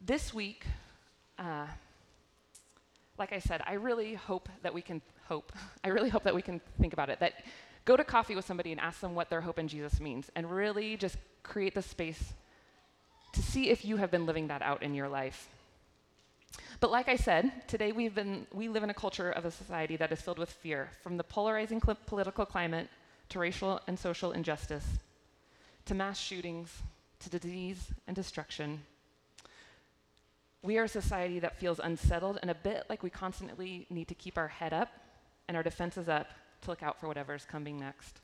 This 0.00 0.32
week, 0.32 0.64
uh, 1.38 1.66
like 3.18 3.32
I 3.32 3.38
said, 3.38 3.62
I 3.66 3.74
really 3.74 4.14
hope 4.14 4.48
that 4.62 4.72
we 4.72 4.82
can 4.82 5.02
hope. 5.26 5.52
I 5.84 5.88
really 5.88 6.08
hope 6.08 6.24
that 6.24 6.34
we 6.34 6.42
can 6.42 6.60
think 6.80 6.92
about 6.92 7.10
it. 7.10 7.20
That 7.20 7.44
go 7.84 7.96
to 7.96 8.04
coffee 8.04 8.34
with 8.34 8.44
somebody 8.44 8.72
and 8.72 8.80
ask 8.80 9.00
them 9.00 9.14
what 9.14 9.30
their 9.30 9.40
hope 9.40 9.58
in 9.58 9.68
Jesus 9.68 10.00
means, 10.00 10.30
and 10.34 10.50
really 10.50 10.96
just 10.96 11.16
create 11.42 11.74
the 11.74 11.82
space 11.82 12.32
to 13.32 13.42
see 13.42 13.70
if 13.70 13.84
you 13.84 13.96
have 13.96 14.10
been 14.10 14.26
living 14.26 14.48
that 14.48 14.62
out 14.62 14.82
in 14.82 14.94
your 14.94 15.08
life. 15.08 15.48
But 16.80 16.90
like 16.90 17.08
I 17.08 17.16
said, 17.16 17.52
today 17.66 17.92
we've 17.92 18.14
been, 18.14 18.46
we 18.52 18.68
live 18.68 18.82
in 18.82 18.90
a 18.90 18.94
culture 18.94 19.30
of 19.30 19.44
a 19.44 19.50
society 19.50 19.96
that 19.96 20.12
is 20.12 20.20
filled 20.20 20.38
with 20.38 20.50
fear, 20.50 20.90
from 21.02 21.16
the 21.16 21.24
polarizing 21.24 21.80
cl- 21.80 21.98
political 22.06 22.46
climate 22.46 22.88
to 23.28 23.38
racial 23.38 23.80
and 23.86 23.98
social 23.98 24.32
injustice, 24.32 24.86
to 25.84 25.94
mass 25.94 26.18
shootings, 26.18 26.82
to 27.20 27.30
disease 27.30 27.90
and 28.06 28.14
destruction. 28.14 28.82
We 30.62 30.78
are 30.78 30.84
a 30.84 30.88
society 30.88 31.38
that 31.40 31.58
feels 31.58 31.78
unsettled 31.78 32.38
and 32.42 32.50
a 32.50 32.54
bit 32.54 32.84
like 32.88 33.02
we 33.02 33.10
constantly 33.10 33.86
need 33.90 34.08
to 34.08 34.14
keep 34.14 34.36
our 34.36 34.48
head 34.48 34.72
up 34.72 34.88
and 35.46 35.56
our 35.56 35.62
defenses 35.62 36.08
up 36.08 36.28
to 36.62 36.70
look 36.70 36.82
out 36.82 37.00
for 37.00 37.06
whatever 37.06 37.34
is 37.34 37.44
coming 37.44 37.78
next. 37.78 38.20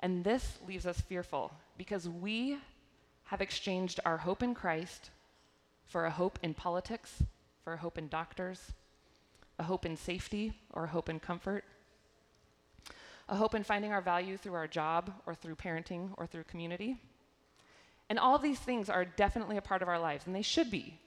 And 0.00 0.24
this 0.24 0.58
leaves 0.66 0.86
us 0.86 1.00
fearful 1.00 1.52
because 1.76 2.08
we 2.08 2.58
have 3.24 3.40
exchanged 3.40 4.00
our 4.04 4.18
hope 4.18 4.42
in 4.42 4.54
Christ 4.54 5.10
for 5.86 6.06
a 6.06 6.10
hope 6.10 6.38
in 6.42 6.54
politics, 6.54 7.22
for 7.64 7.72
a 7.72 7.78
hope 7.78 7.98
in 7.98 8.08
doctors, 8.08 8.72
a 9.58 9.64
hope 9.64 9.84
in 9.84 9.96
safety 9.96 10.52
or 10.72 10.84
a 10.84 10.88
hope 10.88 11.08
in 11.08 11.18
comfort, 11.18 11.64
a 13.28 13.36
hope 13.36 13.54
in 13.54 13.62
finding 13.62 13.92
our 13.92 14.00
value 14.00 14.36
through 14.36 14.54
our 14.54 14.66
job 14.66 15.12
or 15.26 15.34
through 15.34 15.56
parenting 15.56 16.10
or 16.16 16.26
through 16.26 16.44
community. 16.44 16.96
And 18.08 18.18
all 18.18 18.38
these 18.38 18.58
things 18.58 18.88
are 18.88 19.04
definitely 19.04 19.58
a 19.58 19.62
part 19.62 19.82
of 19.82 19.88
our 19.88 19.98
lives, 19.98 20.26
and 20.26 20.34
they 20.34 20.42
should 20.42 20.70
be. 20.70 20.98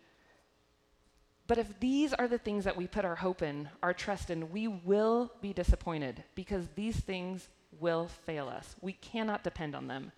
But 1.48 1.58
if 1.58 1.80
these 1.80 2.14
are 2.14 2.28
the 2.28 2.38
things 2.38 2.64
that 2.64 2.78
we 2.78 2.88
put 2.88 3.06
our 3.06 3.16
hope 3.16 3.42
in, 3.42 3.70
our 3.82 3.94
trust 3.94 4.30
in, 4.30 4.52
we 4.52 4.68
will 4.68 5.32
be 5.42 5.52
disappointed 5.52 6.24
because 6.36 6.68
these 6.76 6.98
things 6.98 7.50
will 7.80 8.08
fail 8.26 8.48
us. 8.48 8.76
We 8.82 8.94
cannot 8.94 9.44
depend 9.44 9.76
on 9.76 9.88
them. 9.88 10.12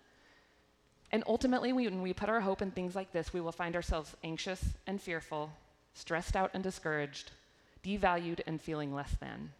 And 1.10 1.24
ultimately, 1.26 1.72
when 1.72 2.02
we 2.02 2.12
put 2.12 2.28
our 2.28 2.40
hope 2.40 2.60
in 2.60 2.70
things 2.70 2.94
like 2.94 3.12
this, 3.12 3.32
we 3.32 3.40
will 3.40 3.52
find 3.52 3.74
ourselves 3.74 4.14
anxious 4.22 4.62
and 4.86 5.00
fearful, 5.00 5.52
stressed 5.94 6.36
out 6.36 6.50
and 6.54 6.62
discouraged, 6.62 7.30
devalued 7.82 8.40
and 8.46 8.60
feeling 8.60 8.94
less 8.94 9.16
than. 9.20 9.50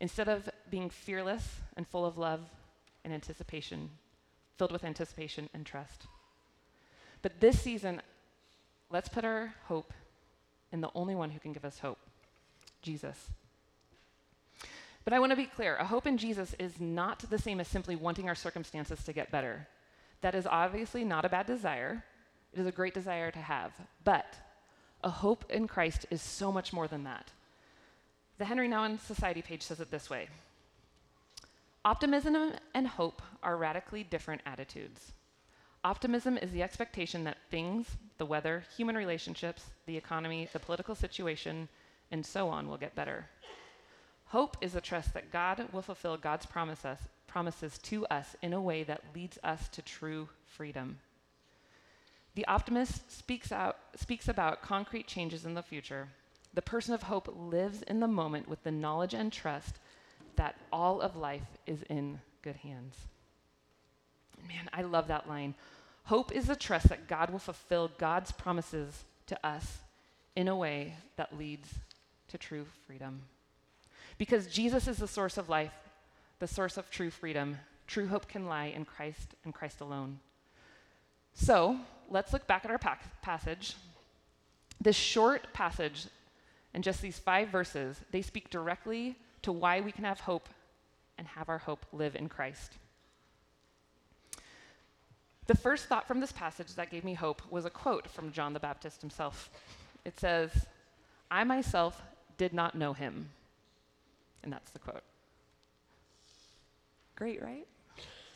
Instead 0.00 0.28
of 0.28 0.48
being 0.70 0.88
fearless 0.88 1.56
and 1.76 1.86
full 1.86 2.06
of 2.06 2.16
love 2.16 2.40
and 3.04 3.12
anticipation, 3.12 3.90
filled 4.56 4.72
with 4.72 4.84
anticipation 4.84 5.48
and 5.52 5.64
trust. 5.64 6.06
But 7.22 7.40
this 7.40 7.60
season, 7.60 8.00
let's 8.90 9.08
put 9.08 9.24
our 9.24 9.54
hope 9.66 9.92
in 10.72 10.80
the 10.80 10.90
only 10.94 11.14
one 11.14 11.30
who 11.30 11.40
can 11.40 11.52
give 11.52 11.64
us 11.64 11.78
hope 11.80 11.98
Jesus. 12.82 13.30
But 15.04 15.12
I 15.12 15.18
want 15.18 15.30
to 15.30 15.36
be 15.36 15.46
clear 15.46 15.76
a 15.76 15.84
hope 15.84 16.06
in 16.06 16.18
Jesus 16.18 16.54
is 16.58 16.80
not 16.80 17.24
the 17.30 17.38
same 17.38 17.60
as 17.60 17.68
simply 17.68 17.96
wanting 17.96 18.28
our 18.28 18.34
circumstances 18.34 19.02
to 19.04 19.12
get 19.12 19.30
better. 19.30 19.66
That 20.20 20.34
is 20.34 20.46
obviously 20.46 21.04
not 21.04 21.24
a 21.24 21.30
bad 21.30 21.46
desire, 21.46 22.04
it 22.52 22.60
is 22.60 22.66
a 22.66 22.72
great 22.72 22.94
desire 22.94 23.30
to 23.30 23.38
have. 23.38 23.72
But 24.04 24.34
a 25.02 25.10
hope 25.10 25.44
in 25.50 25.66
Christ 25.66 26.06
is 26.10 26.20
so 26.20 26.52
much 26.52 26.72
more 26.72 26.86
than 26.86 27.04
that. 27.04 27.30
The 28.40 28.46
Henri 28.46 28.70
Nouwen 28.70 28.98
Society 28.98 29.42
page 29.42 29.60
says 29.60 29.80
it 29.80 29.90
this 29.90 30.08
way 30.08 30.26
Optimism 31.84 32.54
and 32.72 32.86
hope 32.88 33.20
are 33.42 33.58
radically 33.58 34.02
different 34.02 34.40
attitudes. 34.46 35.12
Optimism 35.84 36.38
is 36.38 36.50
the 36.50 36.62
expectation 36.62 37.24
that 37.24 37.36
things, 37.50 37.98
the 38.16 38.24
weather, 38.24 38.64
human 38.74 38.96
relationships, 38.96 39.64
the 39.84 39.98
economy, 39.98 40.48
the 40.54 40.58
political 40.58 40.94
situation, 40.94 41.68
and 42.10 42.24
so 42.24 42.48
on 42.48 42.66
will 42.66 42.78
get 42.78 42.94
better. 42.94 43.26
Hope 44.28 44.56
is 44.62 44.74
a 44.74 44.80
trust 44.80 45.12
that 45.12 45.30
God 45.30 45.68
will 45.70 45.82
fulfill 45.82 46.16
God's 46.16 46.46
promises, 46.46 46.96
promises 47.26 47.76
to 47.76 48.06
us 48.06 48.36
in 48.40 48.54
a 48.54 48.62
way 48.62 48.84
that 48.84 49.04
leads 49.14 49.38
us 49.44 49.68
to 49.68 49.82
true 49.82 50.30
freedom. 50.46 50.96
The 52.36 52.46
optimist 52.46 53.12
speaks, 53.12 53.52
out, 53.52 53.76
speaks 53.96 54.28
about 54.28 54.62
concrete 54.62 55.06
changes 55.06 55.44
in 55.44 55.52
the 55.52 55.62
future. 55.62 56.08
The 56.54 56.62
person 56.62 56.94
of 56.94 57.04
hope 57.04 57.32
lives 57.36 57.82
in 57.82 58.00
the 58.00 58.08
moment 58.08 58.48
with 58.48 58.62
the 58.64 58.72
knowledge 58.72 59.14
and 59.14 59.32
trust 59.32 59.78
that 60.36 60.56
all 60.72 61.00
of 61.00 61.16
life 61.16 61.58
is 61.66 61.82
in 61.88 62.20
good 62.42 62.56
hands. 62.56 62.96
Man, 64.48 64.68
I 64.72 64.82
love 64.82 65.08
that 65.08 65.28
line. 65.28 65.54
Hope 66.04 66.32
is 66.32 66.46
the 66.46 66.56
trust 66.56 66.88
that 66.88 67.08
God 67.08 67.30
will 67.30 67.38
fulfill 67.38 67.90
God's 67.98 68.32
promises 68.32 69.04
to 69.26 69.46
us 69.46 69.78
in 70.34 70.48
a 70.48 70.56
way 70.56 70.94
that 71.16 71.38
leads 71.38 71.74
to 72.28 72.38
true 72.38 72.66
freedom. 72.86 73.22
Because 74.18 74.46
Jesus 74.46 74.88
is 74.88 74.98
the 74.98 75.08
source 75.08 75.38
of 75.38 75.48
life, 75.48 75.72
the 76.40 76.46
source 76.46 76.76
of 76.76 76.90
true 76.90 77.10
freedom. 77.10 77.58
True 77.86 78.08
hope 78.08 78.28
can 78.28 78.46
lie 78.46 78.66
in 78.66 78.84
Christ 78.84 79.34
and 79.44 79.54
Christ 79.54 79.80
alone. 79.80 80.18
So 81.34 81.78
let's 82.08 82.32
look 82.32 82.46
back 82.46 82.64
at 82.64 82.70
our 82.70 82.78
pa- 82.78 82.98
passage. 83.22 83.76
This 84.80 84.96
short 84.96 85.52
passage 85.52 86.06
and 86.74 86.84
just 86.84 87.02
these 87.02 87.18
five 87.18 87.48
verses, 87.48 88.00
they 88.10 88.22
speak 88.22 88.50
directly 88.50 89.16
to 89.42 89.52
why 89.52 89.80
we 89.80 89.92
can 89.92 90.04
have 90.04 90.20
hope 90.20 90.48
and 91.18 91.26
have 91.26 91.48
our 91.48 91.58
hope 91.58 91.84
live 91.92 92.14
in 92.14 92.28
Christ. 92.28 92.74
The 95.46 95.56
first 95.56 95.86
thought 95.86 96.06
from 96.06 96.20
this 96.20 96.32
passage 96.32 96.74
that 96.76 96.90
gave 96.90 97.02
me 97.02 97.14
hope 97.14 97.42
was 97.50 97.64
a 97.64 97.70
quote 97.70 98.08
from 98.08 98.30
John 98.30 98.52
the 98.52 98.60
Baptist 98.60 99.00
himself. 99.00 99.50
It 100.04 100.18
says, 100.18 100.50
I 101.30 101.44
myself 101.44 102.00
did 102.38 102.52
not 102.52 102.76
know 102.76 102.92
him. 102.92 103.30
And 104.42 104.52
that's 104.52 104.70
the 104.70 104.78
quote. 104.78 105.02
Great, 107.16 107.42
right? 107.42 107.66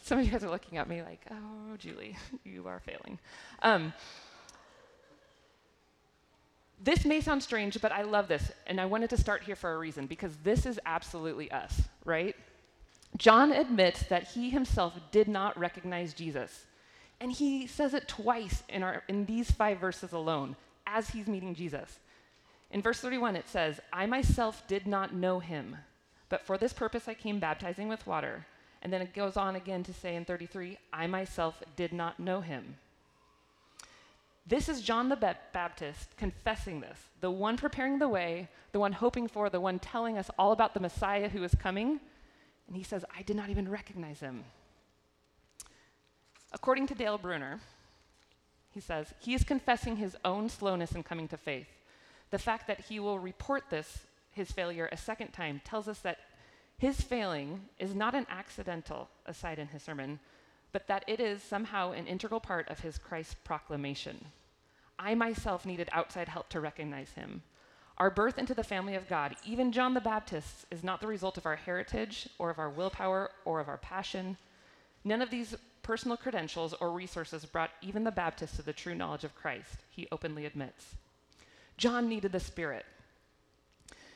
Some 0.03 0.19
of 0.19 0.27
you 0.27 0.31
guys 0.33 0.45
are 0.45 0.51
looking 0.51 0.77
at 0.77 0.89
me 0.89 1.03
like, 1.03 1.25
oh, 1.31 1.77
Julie, 1.79 2.17
you 2.45 2.67
are 2.67 2.81
failing. 2.81 3.19
Um, 3.63 3.95
this 6.83 7.05
may 7.05 7.21
sound 7.21 7.43
strange, 7.43 7.81
but 7.81 7.93
I 7.93 8.03
love 8.03 8.29
this, 8.29 8.53
and 8.67 8.81
I 8.81 8.87
wanted 8.87 9.11
to 9.11 9.17
start 9.17 9.43
here 9.43 9.57
for 9.57 9.73
a 9.73 9.79
reason 9.79 10.07
because 10.07 10.37
this 10.43 10.67
is 10.67 10.81
absolutely 10.85 11.51
us, 11.51 11.83
right? 12.05 12.37
John 13.17 13.53
admits 13.53 14.03
that 14.05 14.29
he 14.29 14.51
himself 14.51 14.95
did 15.11 15.29
not 15.29 15.59
recognize 15.59 16.15
Jesus. 16.15 16.67
And 17.21 17.31
he 17.31 17.67
says 17.67 17.95
it 17.95 18.09
twice 18.09 18.63
in, 18.69 18.83
our, 18.83 19.03
in 19.09 19.25
these 19.25 19.51
five 19.51 19.79
verses 19.79 20.13
alone 20.13 20.57
as 20.87 21.11
he's 21.11 21.29
meeting 21.29 21.55
Jesus. 21.55 22.01
In 22.71 22.83
verse 22.83 23.01
31, 23.01 23.37
it 23.37 23.49
says, 23.49 23.81
I 23.93 24.07
myself 24.07 24.67
did 24.67 24.87
not 24.87 25.15
know 25.15 25.39
him, 25.39 25.77
but 26.29 26.45
for 26.45 26.59
this 26.59 26.73
purpose 26.73 27.07
I 27.07 27.15
came 27.15 27.39
baptizing 27.39 27.89
with 27.89 28.07
water. 28.07 28.47
And 28.83 28.93
then 28.93 29.01
it 29.01 29.15
goes 29.15 29.37
on 29.37 29.57
again 29.57 29.83
to 29.85 29.95
say 29.95 30.17
in 30.17 30.25
33, 30.25 30.77
I 30.93 31.07
myself 31.07 31.63
did 31.77 31.93
not 31.93 32.19
know 32.19 32.41
him. 32.41 32.77
This 34.47 34.69
is 34.69 34.83
John 34.83 35.09
the 35.09 35.37
Baptist 35.53 36.17
confessing 36.19 36.81
this, 36.81 36.99
the 37.21 37.31
one 37.31 37.57
preparing 37.57 37.99
the 37.99 38.09
way, 38.09 38.49
the 38.73 38.79
one 38.79 38.93
hoping 38.93 39.27
for, 39.27 39.49
the 39.49 39.61
one 39.61 39.79
telling 39.79 40.19
us 40.19 40.31
all 40.39 40.53
about 40.53 40.75
the 40.75 40.81
Messiah 40.81 41.31
who 41.31 41.43
is 41.45 41.55
coming. 41.55 41.99
And 42.67 42.77
he 42.77 42.83
says, 42.83 43.05
I 43.17 43.23
did 43.23 43.37
not 43.37 43.49
even 43.49 43.71
recognize 43.71 44.21
him. 44.21 44.45
According 46.53 46.87
to 46.89 46.95
Dale 46.95 47.17
Bruner, 47.17 47.61
he 48.71 48.81
says, 48.81 49.15
he 49.19 49.35
is 49.35 49.45
confessing 49.45 49.97
his 49.97 50.17
own 50.25 50.49
slowness 50.49 50.93
in 50.93 51.03
coming 51.03 51.29
to 51.29 51.37
faith. 51.39 51.69
The 52.31 52.39
fact 52.39 52.67
that 52.67 52.81
he 52.81 53.01
will 53.01 53.19
report 53.19 53.71
this, 53.71 54.01
his 54.33 54.51
failure, 54.53 54.89
a 54.93 54.97
second 54.97 55.33
time 55.33 55.63
tells 55.65 55.89
us 55.89 56.01
that 56.01 56.19
his 56.77 57.01
failing 57.01 57.63
is 57.79 57.95
not 57.95 58.15
an 58.15 58.27
accidental 58.29 59.09
aside 59.27 59.59
in 59.59 59.69
his 59.69 59.83
sermon, 59.83 60.19
but 60.75 60.89
that 60.89 61.05
it 61.07 61.21
is 61.21 61.41
somehow 61.41 61.93
an 61.93 62.09
integral 62.09 62.41
part 62.41 62.69
of 62.69 62.81
his 62.81 62.99
Christ 62.99 63.37
proclamation. 63.45 64.27
I 64.99 65.15
myself 65.15 65.65
needed 65.65 65.89
outside 65.93 66.29
help 66.29 66.49
to 66.49 66.59
recognize 66.59 67.11
him. 67.13 67.43
Our 67.97 68.11
birth 68.11 68.41
into 68.41 68.55
the 68.55 68.65
family 68.65 68.97
of 68.97 69.09
God, 69.09 69.37
even 69.47 69.71
John 69.71 69.95
the 69.95 70.01
Baptist's, 70.01 70.67
is 70.73 70.83
not 70.83 71.01
the 71.01 71.07
result 71.07 71.39
of 71.39 71.47
our 71.47 71.55
heritage 71.55 72.29
or 72.41 72.51
of 72.51 72.59
our 72.59 72.69
willpower 72.69 73.31
or 73.45 73.61
of 73.61 73.69
our 73.69 73.77
passion. 73.77 74.37
None 75.05 75.23
of 75.23 75.31
these 75.31 75.55
personal 75.85 76.17
credentials 76.17 76.75
or 76.81 76.91
resources 76.91 77.45
brought 77.45 77.71
even 77.81 78.03
the 78.03 78.11
Baptist 78.11 78.57
to 78.57 78.63
the 78.63 78.73
true 78.73 78.97
knowledge 78.97 79.23
of 79.23 79.37
Christ, 79.37 79.77
he 79.91 80.09
openly 80.11 80.45
admits. 80.45 80.97
John 81.77 82.09
needed 82.09 82.33
the 82.33 82.41
Spirit. 82.41 82.85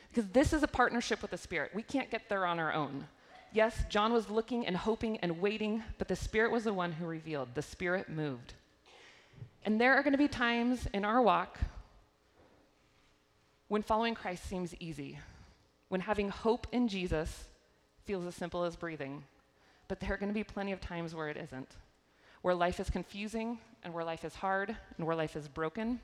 Because 0.09 0.29
this 0.31 0.51
is 0.51 0.61
a 0.61 0.67
partnership 0.67 1.21
with 1.21 1.31
the 1.31 1.37
Spirit. 1.37 1.71
We 1.73 1.83
can't 1.83 2.11
get 2.11 2.27
there 2.27 2.45
on 2.45 2.59
our 2.59 2.73
own. 2.73 3.05
Yes, 3.51 3.83
John 3.89 4.13
was 4.13 4.29
looking 4.29 4.67
and 4.67 4.77
hoping 4.77 5.17
and 5.17 5.41
waiting, 5.41 5.83
but 5.97 6.07
the 6.07 6.15
Spirit 6.15 6.51
was 6.51 6.65
the 6.65 6.73
one 6.73 6.91
who 6.91 7.05
revealed. 7.05 7.49
The 7.55 7.63
Spirit 7.63 8.07
moved. 8.07 8.53
And 9.65 9.81
there 9.81 9.95
are 9.95 10.03
going 10.03 10.13
to 10.13 10.17
be 10.19 10.27
times 10.27 10.87
in 10.93 11.03
our 11.03 11.21
walk 11.21 11.57
when 13.67 13.81
following 13.81 14.15
Christ 14.15 14.47
seems 14.47 14.75
easy, 14.79 15.19
when 15.89 16.01
having 16.01 16.29
hope 16.29 16.67
in 16.71 16.87
Jesus 16.87 17.45
feels 18.05 18.25
as 18.25 18.35
simple 18.35 18.63
as 18.63 18.75
breathing. 18.75 19.23
But 19.87 19.99
there 19.99 20.13
are 20.13 20.17
going 20.17 20.29
to 20.29 20.33
be 20.33 20.43
plenty 20.43 20.71
of 20.71 20.79
times 20.79 21.15
where 21.15 21.29
it 21.29 21.37
isn't, 21.37 21.69
where 22.43 22.55
life 22.55 22.79
is 22.79 22.89
confusing 22.89 23.57
and 23.83 23.93
where 23.93 24.03
life 24.03 24.23
is 24.23 24.35
hard 24.35 24.75
and 24.97 25.07
where 25.07 25.15
life 25.15 25.35
is 25.35 25.47
broken. 25.47 25.99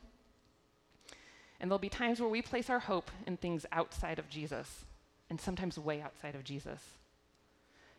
And 1.59 1.69
there'll 1.69 1.79
be 1.79 1.89
times 1.89 2.19
where 2.19 2.29
we 2.29 2.41
place 2.41 2.69
our 2.69 2.79
hope 2.79 3.11
in 3.27 3.37
things 3.37 3.65
outside 3.71 4.17
of 4.17 4.29
Jesus, 4.29 4.85
and 5.29 5.39
sometimes 5.39 5.77
way 5.77 6.01
outside 6.01 6.35
of 6.35 6.43
Jesus. 6.43 6.81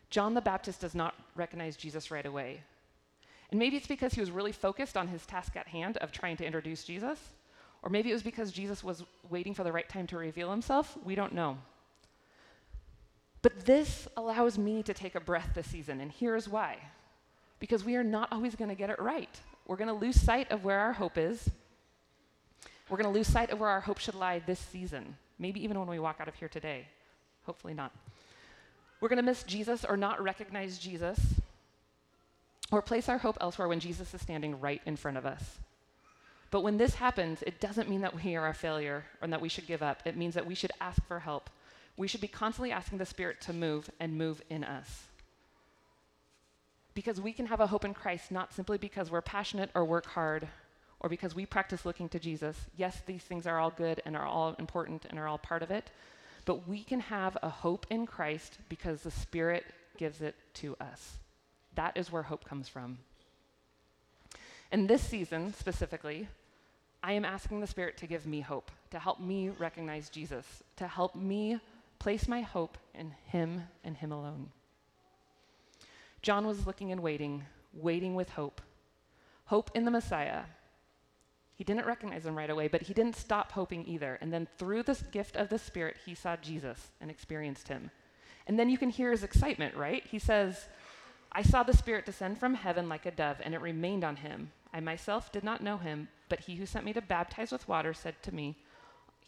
John 0.09 0.33
the 0.33 0.41
Baptist 0.41 0.81
does 0.81 0.95
not 0.95 1.15
recognize 1.35 1.75
Jesus 1.75 2.11
right 2.11 2.25
away. 2.25 2.61
And 3.49 3.59
maybe 3.59 3.77
it's 3.77 3.87
because 3.87 4.13
he 4.13 4.19
was 4.19 4.31
really 4.31 4.51
focused 4.51 4.97
on 4.97 5.07
his 5.07 5.25
task 5.25 5.55
at 5.55 5.67
hand 5.67 5.97
of 5.97 6.11
trying 6.11 6.37
to 6.37 6.45
introduce 6.45 6.83
Jesus, 6.83 7.19
or 7.81 7.89
maybe 7.89 8.09
it 8.09 8.13
was 8.13 8.23
because 8.23 8.51
Jesus 8.51 8.83
was 8.83 9.03
waiting 9.29 9.53
for 9.53 9.63
the 9.63 9.71
right 9.71 9.87
time 9.87 10.07
to 10.07 10.17
reveal 10.17 10.51
himself. 10.51 10.97
We 11.03 11.15
don't 11.15 11.33
know. 11.33 11.57
But 13.41 13.65
this 13.65 14.07
allows 14.17 14.57
me 14.57 14.83
to 14.83 14.93
take 14.93 15.15
a 15.15 15.19
breath 15.21 15.51
this 15.53 15.67
season, 15.67 16.01
and 16.01 16.11
here's 16.11 16.49
why. 16.49 16.77
Because 17.59 17.83
we 17.85 17.95
are 17.95 18.03
not 18.03 18.31
always 18.31 18.55
going 18.55 18.69
to 18.69 18.75
get 18.75 18.89
it 18.89 18.99
right. 18.99 19.39
We're 19.65 19.77
going 19.77 19.87
to 19.87 19.93
lose 19.93 20.19
sight 20.19 20.51
of 20.51 20.63
where 20.63 20.79
our 20.79 20.93
hope 20.93 21.17
is, 21.17 21.49
we're 22.89 22.97
going 22.97 23.13
to 23.13 23.17
lose 23.17 23.27
sight 23.27 23.49
of 23.51 23.59
where 23.59 23.69
our 23.69 23.81
hope 23.81 23.97
should 23.97 24.15
lie 24.15 24.39
this 24.39 24.59
season, 24.59 25.17
maybe 25.39 25.61
even 25.63 25.77
when 25.77 25.89
we 25.89 25.99
walk 25.99 26.17
out 26.21 26.27
of 26.27 26.35
here 26.35 26.47
today. 26.47 26.87
Hopefully 27.43 27.73
not. 27.73 27.91
We're 28.99 29.09
going 29.09 29.17
to 29.17 29.23
miss 29.23 29.43
Jesus 29.43 29.85
or 29.85 29.97
not 29.97 30.21
recognize 30.21 30.77
Jesus 30.77 31.19
or 32.71 32.81
place 32.81 33.07
our 33.07 33.19
hope 33.19 33.37
elsewhere 33.39 33.67
when 33.67 33.79
Jesus 33.79 34.13
is 34.13 34.21
standing 34.21 34.59
right 34.59 34.81
in 34.85 34.95
front 34.95 35.17
of 35.17 35.25
us. 35.25 35.59
But 36.49 36.61
when 36.61 36.77
this 36.77 36.95
happens, 36.95 37.43
it 37.45 37.59
doesn't 37.59 37.89
mean 37.89 38.01
that 38.01 38.15
we 38.15 38.35
are 38.35 38.47
a 38.47 38.53
failure 38.53 39.05
or 39.21 39.27
that 39.27 39.41
we 39.41 39.49
should 39.49 39.67
give 39.67 39.83
up. 39.83 40.01
It 40.05 40.17
means 40.17 40.33
that 40.35 40.45
we 40.45 40.55
should 40.55 40.71
ask 40.79 41.05
for 41.05 41.19
help. 41.19 41.49
We 41.97 42.07
should 42.07 42.21
be 42.21 42.27
constantly 42.27 42.71
asking 42.71 42.99
the 42.99 43.05
Spirit 43.05 43.41
to 43.41 43.53
move 43.53 43.89
and 43.99 44.17
move 44.17 44.41
in 44.49 44.63
us. 44.63 45.03
Because 46.93 47.19
we 47.19 47.33
can 47.33 47.47
have 47.47 47.59
a 47.59 47.67
hope 47.67 47.85
in 47.85 47.93
Christ 47.93 48.31
not 48.31 48.53
simply 48.53 48.77
because 48.77 49.11
we're 49.11 49.21
passionate 49.21 49.69
or 49.75 49.85
work 49.85 50.05
hard 50.05 50.47
or 50.99 51.09
because 51.09 51.35
we 51.35 51.45
practice 51.45 51.85
looking 51.85 52.09
to 52.09 52.19
Jesus. 52.19 52.57
Yes, 52.75 53.01
these 53.05 53.23
things 53.23 53.45
are 53.45 53.59
all 53.59 53.69
good 53.69 54.01
and 54.05 54.15
are 54.15 54.25
all 54.25 54.55
important 54.57 55.05
and 55.09 55.19
are 55.19 55.27
all 55.27 55.37
part 55.37 55.63
of 55.63 55.69
it, 55.69 55.91
but 56.47 56.65
we 56.65 56.81
can 56.81 57.01
have 57.01 57.37
a 57.43 57.49
hope 57.49 57.85
in 57.89 58.07
Christ 58.07 58.57
because 58.69 59.01
the 59.01 59.11
Spirit 59.11 59.65
gives 59.97 60.21
it 60.21 60.33
to 60.53 60.77
us. 60.79 61.17
That 61.75 61.97
is 61.97 62.09
where 62.09 62.23
hope 62.23 62.45
comes 62.45 62.69
from. 62.69 62.99
In 64.71 64.87
this 64.87 65.01
season 65.01 65.53
specifically, 65.53 66.29
I 67.03 67.11
am 67.11 67.25
asking 67.25 67.59
the 67.59 67.67
Spirit 67.67 67.97
to 67.97 68.07
give 68.07 68.25
me 68.25 68.39
hope, 68.39 68.71
to 68.91 68.97
help 68.97 69.19
me 69.19 69.49
recognize 69.49 70.07
Jesus, 70.07 70.45
to 70.77 70.87
help 70.87 71.15
me 71.15 71.59
place 71.99 72.29
my 72.29 72.41
hope 72.41 72.77
in 72.95 73.13
Him 73.25 73.63
and 73.83 73.97
Him 73.97 74.13
alone. 74.13 74.49
John 76.21 76.47
was 76.47 76.65
looking 76.65 76.93
and 76.93 77.03
waiting, 77.03 77.43
waiting 77.73 78.15
with 78.15 78.29
hope. 78.29 78.61
Hope 79.45 79.69
in 79.75 79.83
the 79.83 79.91
Messiah, 79.91 80.43
he 81.57 81.63
didn't 81.63 81.87
recognize 81.87 82.23
him 82.23 82.37
right 82.37 82.51
away, 82.51 82.67
but 82.67 82.83
he 82.83 82.93
didn't 82.93 83.15
stop 83.15 83.51
hoping 83.51 83.83
either. 83.87 84.19
And 84.21 84.31
then 84.31 84.47
through 84.59 84.83
this 84.83 85.01
gift 85.01 85.35
of 85.35 85.49
the 85.49 85.57
Spirit, 85.57 85.97
he 86.05 86.13
saw 86.13 86.37
Jesus 86.37 86.91
and 87.01 87.09
experienced 87.09 87.67
him. 87.67 87.89
And 88.45 88.59
then 88.59 88.69
you 88.69 88.77
can 88.77 88.91
hear 88.91 89.09
his 89.09 89.23
excitement, 89.23 89.75
right? 89.75 90.05
He 90.05 90.19
says, 90.19 90.67
I 91.31 91.41
saw 91.41 91.63
the 91.63 91.75
Spirit 91.75 92.05
descend 92.05 92.37
from 92.37 92.53
heaven 92.53 92.87
like 92.87 93.07
a 93.07 93.11
dove, 93.11 93.37
and 93.43 93.55
it 93.55 93.61
remained 93.61 94.03
on 94.03 94.17
him. 94.17 94.51
I 94.71 94.81
myself 94.81 95.31
did 95.31 95.43
not 95.43 95.63
know 95.63 95.77
him, 95.77 96.09
but 96.29 96.41
he 96.41 96.57
who 96.57 96.67
sent 96.67 96.85
me 96.85 96.93
to 96.93 97.01
baptize 97.01 97.51
with 97.51 97.67
water 97.67 97.91
said 97.91 98.21
to 98.21 98.33
me, 98.33 98.55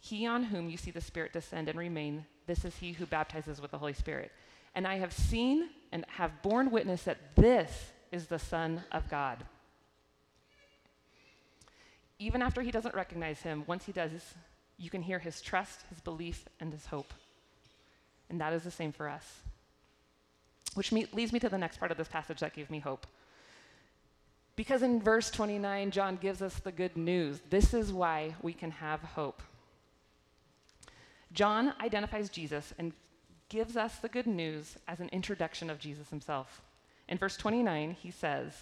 He 0.00 0.24
on 0.24 0.44
whom 0.44 0.70
you 0.70 0.76
see 0.76 0.92
the 0.92 1.00
Spirit 1.00 1.32
descend 1.32 1.68
and 1.68 1.76
remain, 1.76 2.26
this 2.46 2.64
is 2.64 2.76
he 2.76 2.92
who 2.92 3.06
baptizes 3.06 3.60
with 3.60 3.72
the 3.72 3.78
Holy 3.78 3.92
Spirit. 3.92 4.30
And 4.76 4.86
I 4.86 4.98
have 4.98 5.12
seen 5.12 5.70
and 5.90 6.06
have 6.10 6.42
borne 6.42 6.70
witness 6.70 7.02
that 7.02 7.34
this 7.34 7.90
is 8.12 8.28
the 8.28 8.38
Son 8.38 8.84
of 8.92 9.10
God 9.10 9.44
even 12.20 12.42
after 12.42 12.60
he 12.60 12.70
doesn't 12.70 12.94
recognize 12.94 13.40
him, 13.40 13.64
once 13.66 13.86
he 13.86 13.92
does, 13.92 14.34
you 14.76 14.90
can 14.90 15.02
hear 15.02 15.18
his 15.18 15.40
trust, 15.40 15.80
his 15.88 16.00
belief, 16.00 16.44
and 16.60 16.70
his 16.70 16.86
hope. 16.86 17.12
And 18.28 18.40
that 18.40 18.52
is 18.52 18.62
the 18.62 18.70
same 18.70 18.92
for 18.92 19.08
us. 19.08 19.40
Which 20.74 20.92
me- 20.92 21.08
leads 21.12 21.32
me 21.32 21.40
to 21.40 21.48
the 21.48 21.58
next 21.58 21.78
part 21.78 21.90
of 21.90 21.96
this 21.96 22.08
passage 22.08 22.40
that 22.40 22.54
gave 22.54 22.70
me 22.70 22.78
hope. 22.78 23.06
Because 24.54 24.82
in 24.82 25.00
verse 25.00 25.30
29, 25.30 25.90
John 25.90 26.16
gives 26.16 26.42
us 26.42 26.54
the 26.56 26.70
good 26.70 26.94
news. 26.94 27.40
This 27.48 27.72
is 27.72 27.90
why 27.90 28.34
we 28.42 28.52
can 28.52 28.70
have 28.70 29.00
hope. 29.00 29.42
John 31.32 31.72
identifies 31.80 32.28
Jesus 32.28 32.74
and 32.78 32.92
gives 33.48 33.76
us 33.76 33.96
the 33.96 34.08
good 34.08 34.26
news 34.26 34.76
as 34.86 35.00
an 35.00 35.08
introduction 35.08 35.70
of 35.70 35.78
Jesus 35.78 36.10
himself. 36.10 36.60
In 37.08 37.16
verse 37.16 37.38
29, 37.38 37.92
he 37.92 38.10
says, 38.10 38.52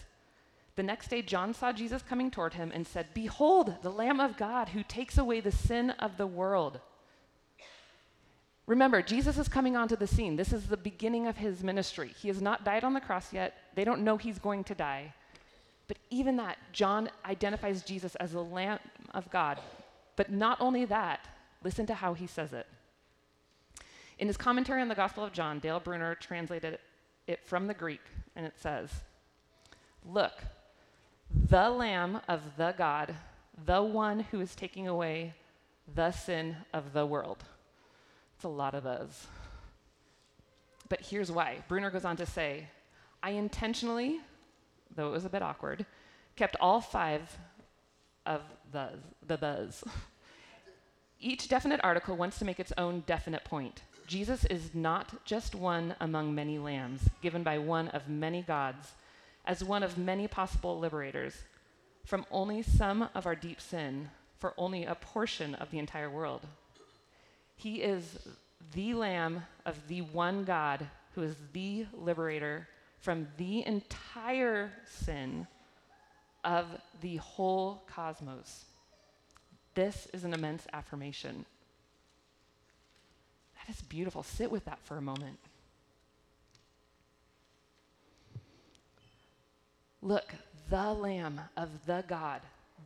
the 0.79 0.83
next 0.83 1.09
day, 1.09 1.21
John 1.21 1.53
saw 1.53 1.73
Jesus 1.73 2.01
coming 2.01 2.31
toward 2.31 2.53
him 2.53 2.71
and 2.73 2.87
said, 2.87 3.07
Behold, 3.13 3.75
the 3.81 3.91
Lamb 3.91 4.21
of 4.21 4.37
God 4.37 4.69
who 4.69 4.81
takes 4.81 5.17
away 5.17 5.41
the 5.41 5.51
sin 5.51 5.89
of 5.89 6.15
the 6.15 6.25
world. 6.25 6.79
Remember, 8.65 9.01
Jesus 9.01 9.37
is 9.37 9.49
coming 9.49 9.75
onto 9.75 9.97
the 9.97 10.07
scene. 10.07 10.37
This 10.37 10.53
is 10.53 10.67
the 10.67 10.77
beginning 10.77 11.27
of 11.27 11.35
his 11.35 11.65
ministry. 11.65 12.13
He 12.17 12.29
has 12.29 12.41
not 12.41 12.63
died 12.63 12.85
on 12.85 12.93
the 12.93 13.01
cross 13.01 13.33
yet. 13.33 13.55
They 13.75 13.83
don't 13.83 14.05
know 14.05 14.15
he's 14.15 14.39
going 14.39 14.63
to 14.63 14.73
die. 14.73 15.13
But 15.89 15.97
even 16.11 16.37
that, 16.37 16.57
John 16.71 17.09
identifies 17.25 17.83
Jesus 17.83 18.15
as 18.15 18.31
the 18.31 18.41
Lamb 18.41 18.79
of 19.13 19.29
God. 19.29 19.59
But 20.15 20.31
not 20.31 20.61
only 20.61 20.85
that, 20.85 21.27
listen 21.61 21.87
to 21.87 21.93
how 21.93 22.13
he 22.13 22.25
says 22.25 22.53
it. 22.53 22.67
In 24.17 24.27
his 24.27 24.37
commentary 24.37 24.81
on 24.81 24.87
the 24.87 24.95
Gospel 24.95 25.25
of 25.25 25.33
John, 25.33 25.59
Dale 25.59 25.81
Bruner 25.81 26.15
translated 26.15 26.79
it 27.27 27.43
from 27.43 27.67
the 27.67 27.73
Greek, 27.73 28.01
and 28.37 28.45
it 28.45 28.57
says, 28.57 28.89
Look, 30.05 30.41
the 31.33 31.69
Lamb 31.69 32.21
of 32.27 32.41
the 32.57 32.73
God, 32.77 33.15
the 33.65 33.81
one 33.81 34.19
who 34.19 34.39
is 34.41 34.55
taking 34.55 34.87
away 34.87 35.33
the 35.93 36.11
sin 36.11 36.57
of 36.73 36.93
the 36.93 37.05
world. 37.05 37.43
It's 38.35 38.45
a 38.45 38.49
lot 38.49 38.73
of 38.73 38.83
those. 38.83 39.27
But 40.87 41.01
here's 41.01 41.31
why. 41.31 41.63
Bruner 41.67 41.91
goes 41.91 42.05
on 42.05 42.17
to 42.17 42.25
say, 42.25 42.67
I 43.21 43.31
intentionally, 43.31 44.19
though 44.95 45.07
it 45.09 45.11
was 45.11 45.25
a 45.25 45.29
bit 45.29 45.41
awkward, 45.41 45.85
kept 46.35 46.55
all 46.59 46.81
five 46.81 47.37
of 48.25 48.41
the 48.71 48.89
the 49.27 49.37
those. 49.37 49.83
Each 51.19 51.49
definite 51.49 51.81
article 51.83 52.15
wants 52.15 52.39
to 52.39 52.45
make 52.45 52.59
its 52.59 52.71
own 52.77 53.03
definite 53.05 53.43
point. 53.43 53.81
Jesus 54.07 54.45
is 54.45 54.73
not 54.73 55.25
just 55.25 55.53
one 55.53 55.95
among 55.99 56.33
many 56.33 56.57
lambs, 56.57 57.09
given 57.21 57.43
by 57.43 57.57
one 57.57 57.89
of 57.89 58.07
many 58.07 58.41
gods, 58.41 58.93
as 59.45 59.63
one 59.63 59.83
of 59.83 59.97
many 59.97 60.27
possible 60.27 60.79
liberators 60.79 61.33
from 62.05 62.25
only 62.31 62.61
some 62.61 63.09
of 63.13 63.25
our 63.25 63.35
deep 63.35 63.61
sin 63.61 64.09
for 64.37 64.53
only 64.57 64.85
a 64.85 64.95
portion 64.95 65.55
of 65.55 65.69
the 65.71 65.79
entire 65.79 66.09
world. 66.09 66.41
He 67.55 67.81
is 67.81 68.17
the 68.73 68.93
Lamb 68.93 69.43
of 69.65 69.75
the 69.87 70.01
one 70.01 70.43
God 70.43 70.87
who 71.13 71.23
is 71.23 71.35
the 71.53 71.85
liberator 71.93 72.67
from 72.99 73.27
the 73.37 73.65
entire 73.65 74.71
sin 74.85 75.47
of 76.43 76.65
the 77.01 77.17
whole 77.17 77.83
cosmos. 77.87 78.65
This 79.75 80.07
is 80.13 80.23
an 80.23 80.33
immense 80.33 80.65
affirmation. 80.73 81.45
That 83.57 83.73
is 83.73 83.81
beautiful. 83.81 84.23
Sit 84.23 84.51
with 84.51 84.65
that 84.65 84.79
for 84.83 84.97
a 84.97 85.01
moment. 85.01 85.39
Look, 90.01 90.33
the 90.69 90.93
Lamb 90.93 91.41
of 91.57 91.69
the 91.85 92.03
God, 92.07 92.41